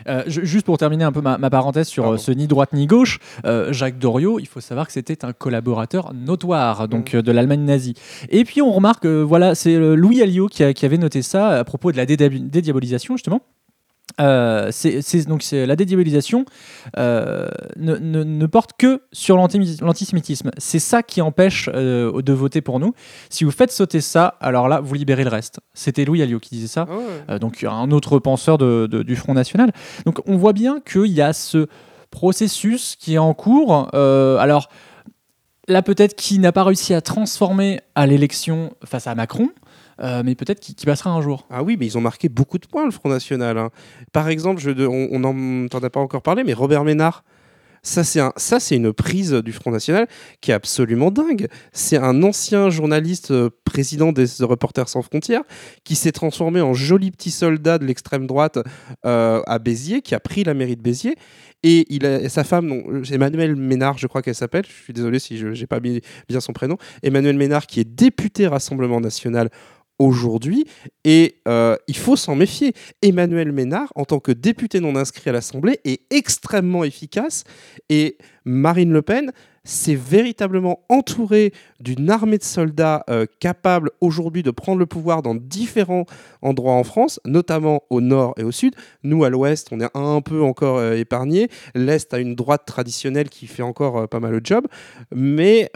Euh, 0.08 0.24
ju- 0.27 0.46
juste 0.46 0.65
pour 0.65 0.77
terminer 0.77 1.03
un 1.03 1.12
peu 1.12 1.22
ma, 1.22 1.38
ma 1.38 1.50
parenthèse 1.50 1.88
sur 1.88 2.03
Pardon. 2.03 2.15
euh, 2.17 2.20
ce 2.20 2.31
ni 2.31 2.48
droite 2.48 2.74
ni 2.74 2.88
gauche, 2.88 3.20
euh, 3.46 3.72
Jacques 3.74 3.98
Doriot, 4.00 4.39
il 4.39 4.48
faut 4.48 4.62
savoir 4.62 4.88
que 4.88 4.93
c'était 4.93 5.24
un 5.25 5.34
collaborateur 5.34 6.13
notoire 6.13 6.88
donc 6.88 7.13
euh, 7.15 7.22
de 7.22 7.31
l'Allemagne 7.31 7.62
nazie. 7.65 7.93
Et 8.29 8.43
puis 8.46 8.62
on 8.62 8.72
remarque, 8.72 9.05
voilà, 9.05 9.55
c'est 9.55 9.75
Louis 9.77 10.22
Alliot 10.22 10.48
qui, 10.48 10.63
a- 10.63 10.74
qui 10.74 10.86
avait 10.86 10.98
noté 10.98 11.22
ça 11.22 11.50
à 11.50 11.63
propos 11.63 11.91
de 11.91 11.98
la 11.98 12.05
dédiabolisation 12.05 13.15
justement. 13.15 13.41
Euh, 14.20 14.67
c'est 14.72 15.01
c'est- 15.01 15.25
donc 15.27 15.41
c'est 15.41 15.65
la 15.65 15.75
dédiabolisation 15.77 16.43
euh, 16.98 17.48
ne, 17.77 17.96
ne- 17.96 18.24
ne 18.25 18.46
porte 18.46 18.72
que 18.77 19.01
sur 19.13 19.38
l'anti- 19.38 19.77
l'antisémitisme. 19.81 20.51
C'est 20.58 20.79
ça 20.79 21.01
qui 21.01 21.22
empêche 21.22 21.70
euh, 21.74 22.22
de 22.22 22.34
voter 22.34 22.60
pour 22.62 22.79
nous. 22.81 22.93
Si 23.29 23.46
vous 23.46 23.51
faites 23.51 23.72
sauter 23.72 24.01
ça, 24.01 24.36
alors 24.41 24.67
là, 24.67 24.81
vous 24.81 24.93
libérez 24.96 25.24
le 25.24 25.29
reste. 25.29 25.60
C'était 25.74 26.03
Louis 26.03 26.22
Alliot 26.22 26.39
qui 26.39 26.50
disait 26.55 26.67
ça. 26.67 26.88
Ah 27.29 27.39
donc 27.39 27.63
un 27.63 27.89
autre 27.91 28.20
penseur 28.20 28.58
de- 28.58 28.86
de- 28.91 29.01
du 29.03 29.15
Front 29.15 29.34
National. 29.34 29.72
Donc 30.05 30.20
on 30.27 30.36
voit 30.36 30.53
bien 30.53 30.81
qu'il 30.81 31.08
y 31.08 31.22
a 31.22 31.31
ce 31.31 31.67
processus 32.12 32.98
qui 33.00 33.13
est 33.15 33.17
en 33.17 33.34
cours. 33.34 33.96
Alors 33.96 34.67
là 35.70 35.81
peut-être 35.81 36.15
qui 36.15 36.38
n'a 36.39 36.51
pas 36.51 36.65
réussi 36.65 36.93
à 36.93 37.00
transformer 37.01 37.79
à 37.96 38.05
l'élection 38.08 38.74
face 38.84 39.08
à 39.08 39.15
Macron, 39.15 39.50
euh, 40.01 40.24
mais 40.25 40.36
peut-être 40.36 40.60
qui, 40.60 40.74
passera 40.86 41.12
un 41.12 41.22
jour. 41.22 41.48
Ah 41.50 41.63
oui, 41.63 41.77
mais 41.79 41.86
ils 41.86 41.98
ont 41.98 42.01
marqué 42.01 42.29
beaucoup 42.29 42.58
de 42.58 42.65
points, 42.65 42.86
le 42.86 42.91
Front 42.91 43.10
National. 43.10 43.58
hein. 43.58 43.70
Par 44.12 44.29
exemple, 44.29 44.62
on 44.88 45.20
n'en 45.20 45.67
a 45.67 45.89
pas 45.89 46.00
encore 46.00 46.22
parlé, 46.22 46.43
mais 46.43 46.53
Robert 46.53 46.84
Ménard, 46.84 47.24
ça 47.84 48.03
c'est 48.03 48.75
une 48.75 48.93
prise 48.93 49.34
du 49.34 49.51
Front 49.51 49.72
National 49.72 50.08
qui 50.39 50.51
est 50.51 50.53
absolument 50.53 51.12
dingue. 51.12 51.48
C'est 51.72 51.98
un 51.98 52.22
ancien 52.24 52.70
journaliste 52.70 53.31
euh, 53.31 53.50
président 53.63 54.12
des 54.12 54.25
Reporters 54.41 54.88
sans 54.88 55.01
frontières 55.01 55.43
qui 55.84 55.96
s'est 55.96 56.12
transformé 56.12 56.62
en 56.62 56.74
joli 56.74 57.12
petit 57.12 57.31
soldat 57.31 57.79
de 57.79 57.86
l'extrême 57.86 58.27
droite 58.27 58.60
euh, 59.05 59.41
à 59.48 59.60
Béziers, 59.60 60.01
qui 60.01 60.13
a 60.13 60.20
pris 60.20 60.43
la 60.43 60.53
mairie 60.53 60.75
de 60.75 60.81
Béziers. 60.81 61.15
Et, 61.63 62.00
sa 62.27 62.43
femme, 62.43 62.65
non, 62.65 63.03
Emmanuel 63.12 63.55
Ménard, 63.55 64.00
je 64.00 64.08
crois 64.08 64.24
qu'elle 64.24 64.36
s'appelle, 64.36 64.65
je 64.67 64.84
suis 64.84 64.93
désolé 64.93 65.20
si 65.20 65.38
je 65.38 65.48
n'ai 65.48 65.67
pas 65.67 65.79
bien 65.79 66.00
son 66.39 66.53
prénom, 66.53 66.77
Emmanuel 67.03 67.38
Ménard, 67.38 67.67
qui 67.67 67.79
est 67.79 67.84
député 67.84 68.48
Rassemblement 68.48 69.00
National 69.00 69.50
aujourd'hui, 70.01 70.65
et 71.03 71.36
euh, 71.48 71.75
il 71.88 71.96
faut 71.96 72.15
s'en 72.15 72.36
méfier. 72.36 72.74
Emmanuel 73.01 73.51
Ménard, 73.51 73.91
en 73.96 74.05
tant 74.05 74.20
que 74.20 74.31
député 74.31 74.79
non 74.79 74.96
inscrit 74.96 75.29
à 75.29 75.34
l'Assemblée, 75.34 75.79
est 75.86 76.01
extrêmement 76.10 76.84
efficace, 76.84 77.43
et 77.89 78.17
Marine 78.46 78.91
Le 78.91 79.01
Pen 79.01 79.31
s'est 79.63 79.96
véritablement 79.96 80.79
entourée 80.89 81.53
d'une 81.79 82.10
armée 82.10 82.38
de 82.38 82.43
soldats 82.43 83.03
euh, 83.10 83.25
capables 83.39 83.91
aujourd'hui 84.01 84.41
de 84.41 84.51
prendre 84.51 84.79
le 84.79 84.88
pouvoir 84.88 85.22
dans 85.22 85.36
différents 85.36 86.05
endroits 86.41 86.74
en 86.74 86.84
France, 86.84 87.20
notamment 87.25 87.84
au 87.89 88.01
nord 88.01 88.34
et 88.38 88.43
au 88.43 88.51
sud. 88.51 88.74
Nous, 89.03 89.24
à 89.24 89.29
l'ouest, 89.29 89.67
on 89.72 89.79
est 89.79 89.89
un 89.93 90.22
peu 90.22 90.41
encore 90.41 90.77
euh, 90.77 90.96
épargnés. 90.96 91.50
L'est 91.75 92.12
a 92.13 92.20
une 92.20 92.36
droite 92.36 92.63
traditionnelle 92.65 93.29
qui 93.29 93.46
fait 93.46 93.62
encore 93.62 93.98
euh, 93.98 94.08
pas 94.08 94.20
mal 94.20 94.31
le 94.31 94.41
job. 94.43 94.65
Mais 95.13 95.70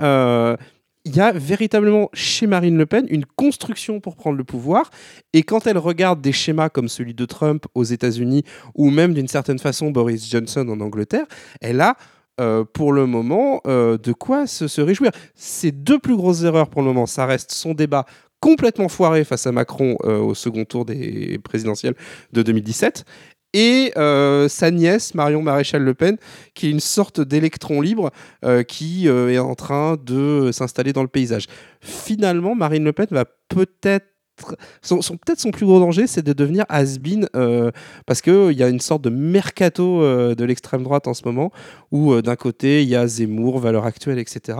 il 1.05 1.15
y 1.15 1.21
a 1.21 1.31
véritablement 1.31 2.09
chez 2.13 2.47
Marine 2.47 2.77
Le 2.77 2.85
Pen 2.85 3.05
une 3.09 3.25
construction 3.25 3.99
pour 3.99 4.15
prendre 4.15 4.37
le 4.37 4.43
pouvoir. 4.43 4.89
Et 5.33 5.43
quand 5.43 5.67
elle 5.67 5.77
regarde 5.77 6.19
des 6.19 6.31
schémas 6.31 6.69
comme 6.69 6.89
celui 6.89 7.13
de 7.13 7.25
Trump 7.25 7.65
aux 7.75 7.83
États-Unis 7.83 8.43
ou 8.73 8.89
même 8.89 9.13
d'une 9.13 9.27
certaine 9.27 9.59
façon 9.59 9.91
Boris 9.91 10.29
Johnson 10.29 10.67
en 10.67 10.81
Angleterre, 10.81 11.25
elle 11.61 11.79
a 11.79 11.95
euh, 12.41 12.65
pour 12.65 12.91
le 12.91 13.05
moment 13.05 13.61
euh, 13.65 13.97
de 13.97 14.11
quoi 14.11 14.47
se, 14.47 14.81
réjouir. 14.81 15.11
Ces 15.35 15.71
deux 15.71 15.99
plus 15.99 16.17
grosses 16.17 16.43
erreurs 16.43 16.69
pour 16.69 16.81
le 16.81 16.87
moment, 16.87 17.05
ça 17.05 17.25
reste 17.25 17.51
son 17.51 17.73
débat 17.73 18.05
complètement 18.41 18.89
foiré 18.89 19.23
face 19.23 19.47
à 19.47 19.51
Macron 19.51 19.97
euh, 20.03 20.19
au 20.19 20.33
second 20.33 20.65
tour 20.65 20.85
des 20.85 21.39
présidentielles 21.43 21.95
de 22.33 22.41
2017 22.41 23.05
et 23.55 23.93
euh, 23.97 24.47
sa 24.49 24.69
nièce 24.69 25.15
Marion 25.15 25.41
Maréchal 25.41 25.81
Le 25.81 25.93
Pen 25.93 26.17
qui 26.53 26.67
est 26.67 26.71
une 26.71 26.81
sorte 26.81 27.21
d'électron 27.21 27.81
libre 27.81 28.11
euh, 28.43 28.63
qui 28.63 29.07
euh, 29.07 29.31
est 29.31 29.39
en 29.39 29.55
train 29.55 29.95
de 29.95 30.51
s'installer 30.51 30.93
dans 30.93 31.01
le 31.01 31.07
paysage. 31.07 31.47
Finalement, 31.79 32.53
Marine 32.53 32.83
Le 32.83 32.93
Pen 32.93 33.07
va 33.09 33.25
peut-être 33.47 34.05
son, 34.81 34.99
peut-être 34.99 35.39
son 35.39 35.51
plus 35.51 35.65
gros 35.65 35.79
danger, 35.79 36.07
c'est 36.07 36.21
de 36.21 36.33
devenir 36.33 36.65
has-been 36.67 37.27
euh, 37.35 37.71
parce 38.05 38.21
qu'il 38.21 38.51
y 38.51 38.63
a 38.63 38.67
une 38.67 38.81
sorte 38.81 39.01
de 39.01 39.09
mercato 39.09 40.03
euh, 40.03 40.35
de 40.35 40.43
l'extrême 40.43 40.83
droite 40.83 41.07
en 41.07 41.13
ce 41.13 41.23
moment 41.25 41.51
où 41.91 42.11
euh, 42.11 42.21
d'un 42.21 42.35
côté 42.35 42.83
il 42.83 42.89
y 42.89 42.95
a 42.95 43.07
Zemmour, 43.07 43.59
Valeurs 43.59 43.85
Actuelles, 43.85 44.19
etc. 44.19 44.57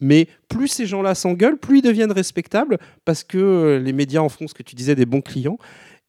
Mais 0.00 0.26
plus 0.48 0.68
ces 0.68 0.86
gens-là 0.86 1.14
s'engueulent, 1.14 1.58
plus 1.58 1.78
ils 1.78 1.82
deviennent 1.82 2.12
respectables 2.12 2.78
parce 3.04 3.22
que 3.22 3.38
euh, 3.38 3.78
les 3.78 3.92
médias 3.92 4.20
en 4.20 4.28
font 4.28 4.48
ce 4.48 4.54
que 4.54 4.62
tu 4.62 4.74
disais 4.74 4.94
des 4.94 5.06
bons 5.06 5.20
clients. 5.20 5.58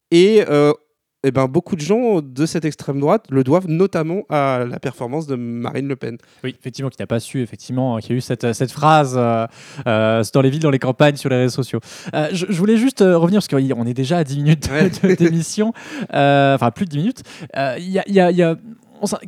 Et 0.09 0.43
euh, 0.49 0.73
eh 1.23 1.31
ben, 1.31 1.45
beaucoup 1.47 1.75
de 1.75 1.81
gens 1.81 2.21
de 2.21 2.45
cette 2.45 2.65
extrême 2.65 2.99
droite 2.99 3.25
le 3.29 3.43
doivent 3.43 3.67
notamment 3.67 4.23
à 4.29 4.65
la 4.69 4.79
performance 4.79 5.25
de 5.27 5.35
Marine 5.35 5.87
Le 5.87 5.95
Pen. 5.95 6.17
Oui, 6.43 6.55
effectivement, 6.59 6.89
qui 6.89 6.97
n'a 7.01 7.07
pas 7.07 7.19
su, 7.19 7.41
effectivement, 7.41 7.97
qu'il 7.99 8.11
y 8.11 8.13
a 8.13 8.17
eu 8.17 8.21
cette, 8.21 8.53
cette 8.53 8.71
phrase 8.71 9.15
euh, 9.17 9.47
euh, 9.87 10.23
dans 10.33 10.41
les 10.41 10.49
villes, 10.49 10.61
dans 10.61 10.69
les 10.71 10.79
campagnes, 10.79 11.15
sur 11.15 11.29
les 11.29 11.37
réseaux 11.37 11.55
sociaux. 11.63 11.79
Euh, 12.13 12.27
je, 12.33 12.45
je 12.49 12.57
voulais 12.57 12.77
juste 12.77 13.01
euh, 13.01 13.17
revenir, 13.17 13.39
parce 13.39 13.47
qu'on 13.47 13.85
est 13.85 13.93
déjà 13.93 14.17
à 14.17 14.23
10 14.23 14.37
minutes 14.37 14.69
Ouais. 14.71 15.15
d'émission, 15.15 15.73
enfin 16.09 16.71
plus 16.75 16.85
de 16.85 16.91
10 16.91 16.97
minutes. 16.97 17.23
Il 17.77 17.89
y 17.89 17.99
a- 17.99 18.03
y 18.09 18.19
a- 18.19 18.31
il 18.31 18.37
y 18.37 18.43
a- 18.43 18.55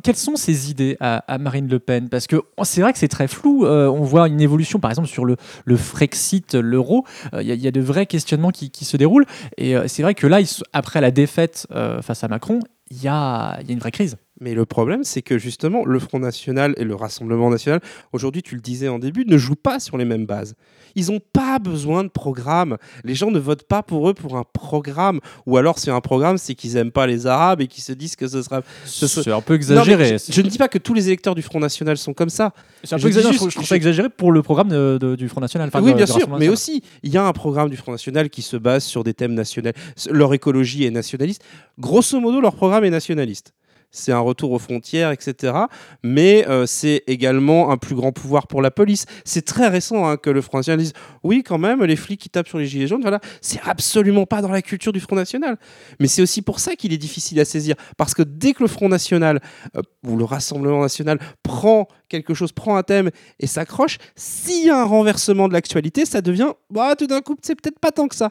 quelles 0.02 0.16
sont 0.16 0.36
ses 0.36 0.70
idées 0.70 0.96
à, 1.00 1.38
Marine 1.38 1.68
Le 1.68 1.78
Pen? 1.78 2.08
Parce 2.08 2.26
que 2.26 2.36
oh, 2.56 2.64
c'est 2.64 2.80
vrai 2.80 2.92
que 2.92 2.98
c'est 2.98 3.08
très 3.08 3.28
flou. 3.28 3.66
euh, 3.66 3.88
on 3.88 4.02
voit 4.02 4.28
une 4.28 4.40
évolution, 4.40 4.78
par 4.78 4.90
exemple, 4.90 5.08
sur 5.08 5.24
le, 5.24 5.36
le 5.64 5.76
Frexit, 5.76 6.54
l'euro. 6.54 7.04
Euh, 7.34 7.42
Il 7.42 7.48
y, 7.48 7.68
a- 7.68 7.70
de 7.70 7.80
vrais 7.80 8.06
questionnements 8.06 8.50
qui, 8.50 8.70
se 8.84 8.96
déroulent. 8.96 9.26
Et 9.56 9.76
euh, 9.76 9.88
c'est 9.88 10.02
vrai 10.02 10.14
que 10.14 10.26
là, 10.26 10.38
après 10.72 11.00
la 11.00 11.10
défaite 11.10 11.66
euh, 11.72 12.00
face 12.02 12.24
à 12.24 12.28
Macron, 12.28 12.60
il 12.90 13.02
y 13.02 13.08
a 13.08 13.58
une 13.68 13.78
vraie 13.78 13.90
crise. 13.90 14.16
Mais 14.40 14.52
le 14.54 14.66
problème, 14.66 15.02
c'est 15.02 15.22
que 15.22 15.38
justement, 15.38 15.84
le 15.86 15.98
Front 15.98 16.18
National 16.18 16.74
et 16.76 16.84
le 16.84 16.94
Rassemblement 16.94 17.48
National, 17.48 17.80
aujourd'hui, 18.12 18.42
tu 18.42 18.54
le 18.54 18.60
disais 18.60 18.88
en 18.88 18.98
début, 18.98 19.24
ne 19.26 19.38
jouent 19.38 19.54
pas 19.54 19.80
sur 19.80 19.96
les 19.96 20.04
mêmes 20.04 20.26
bases. 20.26 20.54
Ils 20.94 21.06
n'ont 21.10 21.20
pas 21.32 21.58
besoin 21.58 22.04
de 22.04 22.08
programme. 22.08 22.76
Les 23.04 23.14
gens 23.14 23.30
ne 23.30 23.38
votent 23.38 23.64
pas 23.66 23.82
pour 23.82 24.08
eux 24.10 24.14
pour 24.14 24.36
un 24.36 24.44
programme. 24.44 25.20
Ou 25.46 25.56
alors, 25.56 25.78
c'est 25.78 25.90
un 25.90 26.00
programme, 26.00 26.38
c'est 26.38 26.54
qu'ils 26.54 26.74
n'aiment 26.74 26.90
pas 26.90 27.06
les 27.06 27.26
Arabes 27.26 27.60
et 27.60 27.66
qu'ils 27.66 27.82
se 27.82 27.92
disent 27.92 28.16
que 28.16 28.28
ce 28.28 28.42
sera. 28.42 28.62
ce 28.84 29.06
sera- 29.06 29.22
C'est 29.24 29.30
un 29.32 29.40
peu 29.40 29.54
Non, 29.54 29.58
exagéré. 29.58 30.16
je, 30.18 30.32
je 30.32 30.40
ne 30.42 30.48
dis 30.48 30.58
pas 30.58 30.68
que 30.68 30.78
tous 30.78 30.94
les 30.94 31.06
électeurs 31.08 31.34
du 31.34 31.42
Front 31.42 31.60
National 31.60 31.96
sont 31.98 32.14
comme 32.14 32.30
ça. 32.30 32.52
C'est 32.84 32.94
un 32.94 32.98
Je 32.98 33.02
peu 33.02 33.08
dis 33.10 33.16
exagéré, 33.18 33.32
juste- 33.32 33.44
je, 33.44 33.50
trouve- 33.50 33.62
je 33.62 33.66
je- 33.66 33.68
ça 33.68 33.76
exagéré 33.76 34.08
pour 34.10 34.32
le 34.32 34.42
programme 34.42 34.68
de- 34.68 34.98
de- 35.00 35.16
du 35.16 35.28
Front 35.28 35.40
National. 35.40 35.68
enfin, 35.68 35.80
oui, 35.82 35.92
bien 35.94 36.06
sûr, 36.06 36.28
mais 36.38 36.48
aussi, 36.52 36.82
il 37.02 37.12
y 37.12 37.16
a 37.16 37.26
un 37.26 37.32
programme 37.32 37.68
du 37.70 37.76
Front 37.76 37.92
National 37.92 38.28
qui 38.30 38.42
se 38.42 38.56
base 38.56 38.84
sur 38.84 39.02
des 39.04 39.14
thèmes 39.14 39.34
nationaux. 39.34 39.70
Leur 40.10 40.32
écologie 40.34 40.84
est 40.84 40.90
nationaliste. 40.90 41.42
Grosso 41.78 42.20
modo, 42.20 42.40
leur 42.40 42.54
programme 42.54 42.84
est 42.84 42.90
nationaliste. 42.90 43.52
C'est 43.90 44.12
un 44.12 44.20
retour 44.20 44.52
aux 44.52 44.58
frontières, 44.58 45.10
etc. 45.10 45.54
Mais 46.02 46.46
euh, 46.48 46.66
c'est 46.66 47.02
également 47.06 47.70
un 47.70 47.76
plus 47.76 47.94
grand 47.94 48.12
pouvoir 48.12 48.46
pour 48.46 48.62
la 48.62 48.70
police. 48.70 49.06
C'est 49.24 49.44
très 49.44 49.68
récent 49.68 50.06
hein, 50.06 50.16
que 50.16 50.30
le 50.30 50.40
Front 50.40 50.58
National 50.58 50.80
dise 50.80 50.92
oui, 51.22 51.42
quand 51.42 51.58
même, 51.58 51.82
les 51.84 51.96
flics 51.96 52.20
qui 52.20 52.28
tapent 52.28 52.48
sur 52.48 52.58
les 52.58 52.66
gilets 52.66 52.86
jaunes, 52.86 53.02
voilà, 53.02 53.20
c'est 53.40 53.60
absolument 53.64 54.26
pas 54.26 54.42
dans 54.42 54.50
la 54.50 54.62
culture 54.62 54.92
du 54.92 55.00
Front 55.00 55.16
National. 55.16 55.56
Mais 56.00 56.08
c'est 56.08 56.22
aussi 56.22 56.42
pour 56.42 56.60
ça 56.60 56.76
qu'il 56.76 56.92
est 56.92 56.98
difficile 56.98 57.40
à 57.40 57.44
saisir. 57.44 57.74
Parce 57.96 58.14
que 58.14 58.22
dès 58.22 58.52
que 58.52 58.62
le 58.62 58.68
Front 58.68 58.88
National 58.88 59.40
euh, 59.76 59.82
ou 60.06 60.16
le 60.16 60.24
Rassemblement 60.24 60.82
National 60.82 61.18
prend 61.42 61.88
quelque 62.08 62.34
chose, 62.34 62.52
prend 62.52 62.76
un 62.76 62.82
thème 62.82 63.10
et 63.40 63.46
s'accroche, 63.46 63.98
s'il 64.14 64.66
y 64.66 64.70
a 64.70 64.80
un 64.80 64.84
renversement 64.84 65.48
de 65.48 65.52
l'actualité, 65.52 66.04
ça 66.04 66.20
devient, 66.20 66.52
bah, 66.70 66.94
tout 66.96 67.06
d'un 67.06 67.20
coup, 67.20 67.36
c'est 67.42 67.60
peut-être 67.60 67.78
pas 67.78 67.92
tant 67.92 68.08
que 68.08 68.14
ça. 68.14 68.30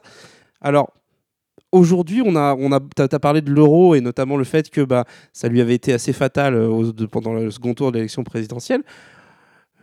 Alors, 0.61 0.93
aujourd'hui, 1.75 2.21
on 2.25 2.35
a, 2.35 2.55
on 2.57 2.71
a, 2.71 2.79
t'as 2.95 3.19
parlé 3.19 3.41
de 3.41 3.51
l'euro 3.51 3.95
et 3.95 4.01
notamment 4.01 4.37
le 4.37 4.43
fait 4.43 4.69
que 4.69 4.81
bah, 4.81 5.05
ça 5.33 5.47
lui 5.47 5.61
avait 5.61 5.75
été 5.75 5.93
assez 5.93 6.13
fatal 6.13 6.55
euh, 6.55 6.91
pendant 7.11 7.33
le 7.33 7.51
second 7.51 7.73
tour 7.73 7.91
de 7.91 7.97
l'élection 7.97 8.23
présidentielle. 8.23 8.81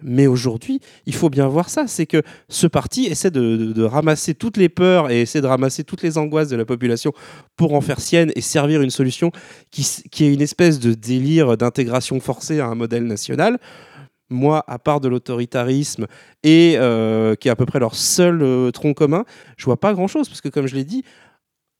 Mais 0.04 0.26
aujourd'hui, 0.26 0.80
il 1.06 1.14
faut 1.14 1.30
bien 1.30 1.46
voir 1.46 1.68
ça, 1.68 1.86
c'est 1.86 2.06
que 2.06 2.22
ce 2.48 2.66
parti 2.66 3.06
essaie 3.06 3.30
de, 3.30 3.84
ramasser 3.84 4.34
toutes 4.34 4.56
les 4.56 4.68
peurs 4.68 5.10
et 5.10 5.20
essaie 5.20 5.40
de 5.40 5.46
ramasser 5.46 5.84
toutes 5.84 6.02
les 6.02 6.18
angoisses 6.18 6.48
de 6.48 6.56
la 6.56 6.64
population 6.64 7.12
pour 7.56 7.74
en 7.74 7.80
faire 7.80 8.00
sienne 8.00 8.32
et 8.34 8.40
servir 8.40 8.82
une 8.82 8.90
solution 8.90 9.30
qui, 9.70 9.86
qui 10.10 10.24
est 10.24 10.34
une 10.34 10.42
espèce 10.42 10.80
de 10.80 10.94
délire 10.94 11.56
d'intégration 11.56 12.18
forcée 12.18 12.58
à 12.58 12.66
un 12.66 12.74
modèle 12.74 13.04
national. 13.04 13.60
Moi, 14.28 14.64
à 14.66 14.80
part 14.80 15.00
de 15.00 15.08
l'autoritarisme 15.08 16.06
et 16.42 16.74
euh, 16.78 17.36
qui 17.36 17.46
est 17.46 17.50
à 17.52 17.56
peu 17.56 17.66
près 17.66 17.78
leur 17.78 17.94
seul 17.94 18.42
euh, 18.42 18.72
tronc 18.72 18.94
commun, 18.94 19.24
je 19.56 19.66
vois 19.66 19.78
pas 19.78 19.92
grand-chose 19.92 20.28
parce 20.28 20.40
que 20.40 20.48
comme 20.48 20.66
je 20.66 20.74
l'ai 20.74 20.84
dit, 20.84 21.04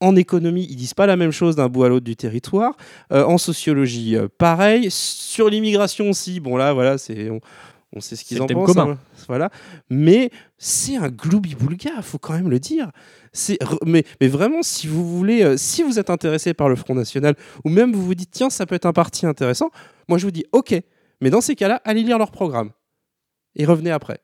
en 0.03 0.17
économie, 0.17 0.67
ils 0.69 0.77
disent 0.77 0.95
pas 0.95 1.07
la 1.07 1.17
même 1.17 1.31
chose 1.33 1.57
d'un 1.57 1.69
bout 1.69 1.85
à 1.85 1.89
l'autre 1.89 2.05
du 2.05 2.17
territoire. 2.17 2.77
Euh, 3.13 3.25
en 3.25 3.39
sociologie, 3.39 4.17
euh, 4.17 4.29
pareil. 4.39 4.89
Sur 4.91 5.49
l'immigration 5.49 6.11
aussi, 6.11 6.41
bon 6.41 6.57
là, 6.57 6.73
voilà, 6.73 6.99
c'est 6.99 7.31
on, 7.31 7.41
On 7.95 8.01
sait 8.01 8.17
ce 8.17 8.25
qu'ils 8.25 8.41
en 8.43 8.47
pensent. 8.47 8.75
commun. 8.75 8.93
hein, 8.93 8.99
voilà. 9.29 9.51
Mais 9.91 10.31
c'est 10.59 10.97
un 10.97 11.09
gloubi-boulga, 11.09 12.03
faut 12.03 12.19
quand 12.19 12.33
même 12.35 12.51
le 12.51 12.59
dire. 12.59 12.91
C'est 13.33 13.59
mais, 13.87 14.05
mais 14.21 14.29
vraiment, 14.29 14.63
si 14.63 14.87
vous 14.87 15.05
voulez, 15.17 15.43
euh, 15.43 15.57
si 15.57 15.83
vous 15.83 15.99
êtes 15.99 16.11
intéressé 16.11 16.53
par 16.55 16.69
le 16.69 16.77
Front 16.77 16.95
National, 16.95 17.35
ou 17.65 17.69
même 17.71 17.93
vous 17.93 18.03
vous 18.05 18.15
dites, 18.15 18.31
tiens, 18.31 18.51
ça 18.51 18.67
peut 18.67 18.75
être 18.75 18.87
un 18.87 18.93
parti 18.93 19.25
intéressant, 19.27 19.71
moi 20.09 20.19
je 20.19 20.25
vous 20.27 20.31
dis, 20.33 20.45
ok. 20.53 20.75
Mais 21.21 21.31
dans 21.31 21.41
ces 21.41 21.55
cas-là, 21.55 21.81
allez 21.85 22.03
lire 22.03 22.19
leur 22.19 22.31
programme. 22.31 22.71
Et 23.57 23.65
revenez 23.65 23.91
après. 23.93 24.19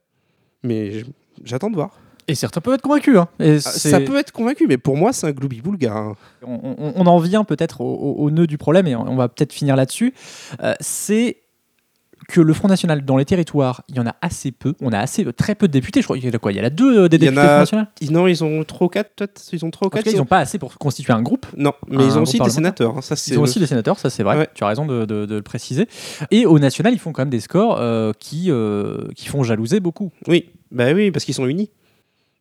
Mais 0.63 1.05
j'attends 1.45 1.71
de 1.71 1.77
voir. 1.77 2.01
Et 2.29 2.35
certains 2.35 2.61
peuvent 2.61 2.75
être 2.75 2.83
convaincus. 2.83 3.17
hein. 3.17 3.29
Et 3.41 3.57
Ah, 3.57 3.61
Ça 3.61 4.01
peut 4.01 4.17
être 4.19 4.33
convaincu, 4.33 4.67
mais 4.69 4.77
pour 4.79 4.97
moi, 4.97 5.13
c'est 5.13 5.27
un 5.27 5.33
gloubi-boulga. 5.33 5.93
hein. 5.93 6.15
on, 6.47 6.75
on- 6.79 6.93
on 6.95 7.07
en 7.07 7.19
vient 7.19 7.43
peut-être 7.45 7.81
au, 7.81 7.87
au- 7.93 8.15
au 8.25 8.31
nœud 8.31 8.47
du 8.47 8.59
problème 8.59 8.87
et 8.87 8.95
on 8.95 9.17
va 9.17 9.29
peut-être 9.29 9.53
finir 9.53 9.75
là-dessus. 9.77 10.15
Euh, 10.63 10.75
c'est 10.81 11.39
que 12.29 12.41
le 12.43 12.53
Front 12.53 12.69
National 12.69 13.05
dans 13.07 13.17
les 13.17 13.25
territoires, 13.25 13.83
il 13.89 13.97
y 13.97 14.01
en 14.01 14.07
a 14.07 14.15
assez 14.21 14.51
peu. 14.53 14.75
On 14.83 14.93
a 14.93 14.99
assez 14.99 15.25
très 15.33 15.55
peu 15.55 15.67
de 15.67 15.73
députés. 15.73 16.01
Je 16.03 16.07
crois 16.07 16.19
qu'il 16.19 16.27
y 16.27 16.31
en 16.31 16.35
a 16.35 16.39
quoi? 16.39 16.53
Il 16.53 16.59
y 16.59 16.61
en 16.61 16.65
a 16.65 16.69
deux 16.71 17.05
euh, 17.05 17.09
des 17.09 17.17
députés 17.17 17.41
a- 17.41 17.45
Front 17.49 17.59
National? 17.61 17.89
Ils- 18.03 18.13
Non, 18.13 18.27
ils 18.27 18.45
ont 18.45 18.65
3 18.65 18.87
ou 18.87 18.91
4, 18.91 19.11
peut-être? 19.15 19.41
Ils 19.53 19.65
ont 19.65 19.71
3 19.71 19.87
ou 19.87 19.89
En 19.89 19.91
tout 19.91 19.97
4 19.97 20.05
cas, 20.05 20.11
ils 20.11 20.17
n'ont 20.19 20.27
pas 20.27 20.39
assez 20.41 20.59
pour 20.59 20.77
constituer 20.77 21.13
un 21.15 21.23
groupe. 21.23 21.47
Non, 21.57 21.73
mais 21.89 22.05
ils 22.05 22.19
ont 22.19 22.23
aussi 22.23 22.39
des 22.39 22.51
sénateurs. 22.51 22.99
hein, 22.99 23.01
Ça, 23.01 23.15
Ils 23.29 23.33
ont 23.35 23.37
le- 23.37 23.43
aussi 23.45 23.61
des 23.61 23.67
sénateurs, 23.67 23.99
ça 23.99 24.11
c'est 24.11 24.23
vrai. 24.25 24.37
Ouais. 24.37 24.49
Tu 24.55 24.63
as 24.63 24.67
raison 24.67 24.85
de, 24.85 25.07
de- 25.07 25.25
de 25.25 25.35
le 25.37 25.43
préciser. 25.43 25.89
Et 26.31 26.45
au 26.45 26.59
national, 26.59 26.93
ils 26.93 26.99
font 26.99 27.13
quand 27.13 27.23
même 27.23 27.31
des 27.31 27.41
scores 27.41 27.79
euh, 27.81 28.13
qui, 28.19 28.51
euh, 28.51 29.09
qui 29.17 29.27
font 29.29 29.43
jalouser 29.43 29.81
beaucoup. 29.81 30.11
Oui, 30.27 30.51
bah 30.71 30.93
oui, 30.93 31.11
parce 31.11 31.25
qu'ils 31.25 31.35
sont 31.35 31.47
unis. 31.47 31.71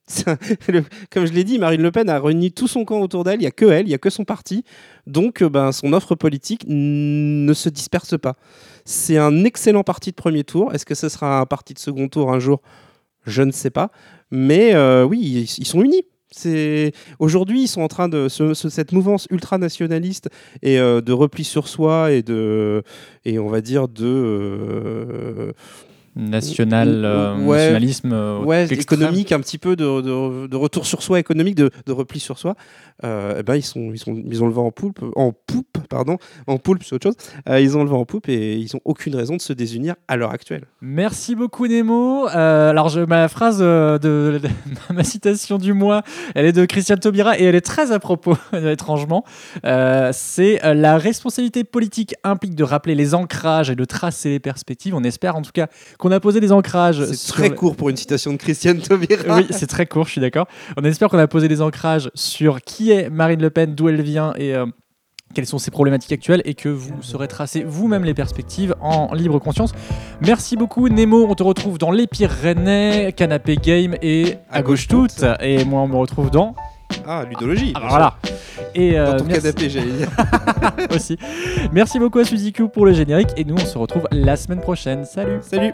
Comme 1.12 1.26
je 1.26 1.34
l'ai 1.34 1.44
dit, 1.44 1.60
Marine 1.60 1.82
Le 1.82 1.92
Pen 1.92 2.10
a 2.10 2.20
réuni 2.20 2.52
tout 2.52 2.68
son 2.68 2.86
camp 2.86 3.00
autour 3.02 3.24
d'elle. 3.24 3.36
Il 3.40 3.42
n'y 3.42 3.48
a 3.48 3.52
que 3.52 3.66
elle, 3.66 3.86
il 3.86 3.90
n'y 3.90 3.94
a 3.96 3.98
que 3.98 4.10
son 4.10 4.24
parti. 4.24 4.64
Donc, 5.06 5.42
euh, 5.42 5.50
ben, 5.50 5.72
son 5.72 5.92
offre 5.94 6.16
politique 6.16 6.64
ne 6.68 7.54
se 7.54 7.70
disperse 7.70 8.18
pas. 8.18 8.36
C'est 8.86 9.18
un 9.18 9.44
excellent 9.44 9.84
parti 9.84 10.12
de 10.12 10.16
premier 10.16 10.44
tour. 10.44 10.74
Est-ce 10.74 10.86
que 10.86 10.96
ce 10.96 11.10
sera 11.10 11.40
un 11.42 11.46
parti 11.46 11.74
de 11.74 11.80
second 11.80 12.08
tour 12.08 12.32
un 12.32 12.40
jour? 12.40 12.62
Je 13.26 13.42
ne 13.44 13.52
sais 13.52 13.70
pas. 13.70 13.92
Mais 14.32 14.74
euh, 14.76 15.04
oui, 15.04 15.48
ils, 15.58 15.66
sont 15.66 15.82
unis. 15.82 16.04
C'est 16.32 16.94
aujourd'hui, 17.20 17.64
ils 17.64 17.68
sont 17.68 17.82
en 17.82 17.88
train 17.90 18.08
de 18.10 18.28
ce- 18.30 18.54
ce- 18.54 18.70
cette 18.70 18.92
mouvance 18.94 19.28
ultranationaliste 19.32 20.30
et 20.62 20.80
euh, 20.80 21.00
de 21.02 21.12
repli 21.14 21.44
sur 21.46 21.68
soi 21.70 22.12
et 22.12 22.22
de 22.22 22.84
et 23.26 23.40
on 23.40 23.48
va 23.48 23.62
dire 23.62 23.88
de 23.88 25.54
National, 26.18 27.04
euh, 27.06 27.36
Ouais. 27.38 27.58
nationalisme 27.58 28.12
euh, 28.14 28.40
ouais, 28.40 28.66
économique, 28.68 29.32
un 29.32 29.40
petit 29.40 29.58
peu 29.58 29.76
de, 29.76 30.02
de- 30.02 30.48
de 30.48 30.56
retour 30.56 30.86
sur 30.86 31.02
soi 31.04 31.20
économique, 31.20 31.56
de, 31.56 31.70
de 31.86 31.92
repli 31.92 32.20
sur 32.20 32.38
soi, 32.40 32.56
euh, 33.04 33.36
eh 33.40 33.44
ben 33.44 33.56
ils, 33.56 33.62
sont, 33.64 33.92
ils, 33.94 34.00
sont, 34.00 34.16
ils 34.30 34.44
ont 34.44 34.48
le 34.48 34.54
vent 34.54 34.66
en 34.66 34.72
poupe, 34.72 35.00
en 35.16 35.32
poupe, 35.32 35.78
pardon, 35.90 36.18
en 36.48 36.58
poulpe, 36.58 36.84
c'est 36.84 36.96
autre 36.96 37.04
chose. 37.04 37.16
Euh, 37.48 37.60
ils 37.60 37.78
ont 37.78 37.84
le 37.84 37.90
vent 37.90 38.00
en 38.00 38.06
poupe 38.06 38.28
et 38.30 38.56
ils 38.58 38.70
n'ont 38.74 38.82
aucune 38.86 39.16
raison 39.16 39.36
de 39.36 39.42
se 39.42 39.54
désunir 39.54 39.96
à 40.08 40.16
l'heure 40.18 40.32
actuelle. 40.32 40.66
Merci 40.82 41.36
beaucoup 41.36 41.68
Nemo. 41.68 42.26
Alors 42.28 42.90
je, 42.90 43.02
ma 43.02 43.28
phrase 43.28 43.60
de, 43.60 44.42
ma 44.94 45.04
citation 45.04 45.58
du 45.58 45.74
mois, 45.74 46.02
elle 46.36 46.46
est 46.46 46.52
de 46.54 46.66
Christiane 46.66 47.00
Taubira 47.00 47.38
et 47.40 47.44
elle 47.44 47.56
est 47.56 47.62
très 47.62 47.92
à 47.92 48.00
propos 48.00 48.36
étrangement. 48.54 49.24
C'est 50.12 50.60
la 50.64 50.98
responsabilité 50.98 51.64
politique 51.64 52.16
implique 52.24 52.56
de 52.56 52.64
rappeler 52.64 52.96
les 52.96 53.14
ancrages 53.14 53.70
et 53.70 53.76
de 53.76 53.86
tracer 53.86 54.30
les 54.30 54.40
perspectives. 54.40 54.96
On 54.96 55.04
espère 55.04 55.36
en 55.36 55.42
tout 55.42 55.52
cas 55.54 55.68
qu'on 56.00 56.07
a 56.12 56.20
posé 56.20 56.40
des 56.40 56.52
ancrages. 56.52 57.04
C'est 57.06 57.34
très 57.34 57.50
court 57.50 57.76
pour 57.76 57.90
une 57.90 57.98
citation 57.98 58.32
de 58.32 58.38
Christiane 58.38 58.80
Taubira. 58.80 59.38
Oui, 59.38 59.48
c'est 59.52 59.68
très 59.68 59.86
court, 59.86 60.06
je 60.06 60.12
suis 60.12 60.22
d'accord. 60.22 60.48
On 60.78 60.84
espère 60.84 61.10
qu'on 61.10 61.18
a 61.20 61.28
posé 61.28 61.48
des 61.48 61.62
ancrages 61.62 62.10
sur 62.14 62.62
qui 62.62 62.92
est 62.92 63.10
Marine 63.10 63.42
Le 63.42 63.50
Pen, 63.50 63.76
d'où 63.76 63.90
elle 63.90 64.02
vient 64.02 64.34
et 64.38 64.56
euh, 64.56 64.66
quelles 65.34 65.46
sont 65.46 65.58
ses 65.58 65.72
problématiques 65.72 66.12
actuelles 66.12 66.42
et 66.46 66.54
que 66.54 66.70
vous 66.70 67.02
saurez 67.02 67.28
tracer 67.28 67.64
vous-même 67.64 68.04
les 68.04 68.14
perspectives 68.14 68.76
en 68.82 69.14
libre 69.14 69.40
conscience. 69.40 69.74
Merci 70.26 70.56
beaucoup 70.56 70.90
Nemo, 70.90 71.28
on 71.30 71.36
te 71.36 71.44
retrouve 71.44 71.78
dans 71.78 71.92
Les 71.92 72.08
Pyrénées, 72.08 73.14
Canapé 73.16 73.56
Game 73.58 73.96
et 74.02 74.36
À, 74.50 74.58
À 74.58 74.62
gauche 74.62 74.88
gauche 74.88 75.10
toute. 75.18 75.26
Et 75.42 75.64
moi 75.66 75.82
on 75.82 75.88
me 75.88 75.96
retrouve 75.96 76.32
dans... 76.32 76.56
Ah, 77.06 77.26
ludologie. 77.28 77.74
Ah, 77.76 77.88
voilà. 77.90 78.18
Et 78.74 78.98
euh, 78.98 79.12
Dans 79.12 79.18
ton 79.18 79.26
merci 79.26 79.42
canapé, 79.42 79.70
j'allais 79.70 79.92
dire. 79.92 80.10
aussi. 80.96 81.18
Merci 81.74 82.00
beaucoup 82.00 82.20
à 82.20 82.24
Suzy 82.24 82.54
Q 82.54 82.70
pour 82.70 82.86
le 82.86 82.94
générique 82.94 83.30
et 83.36 83.44
nous 83.44 83.56
on 83.56 83.66
se 83.66 83.78
retrouve 83.78 84.08
la 84.12 84.36
semaine 84.36 84.62
prochaine. 84.62 85.04
Salut 85.06 85.40
Salut. 85.42 85.74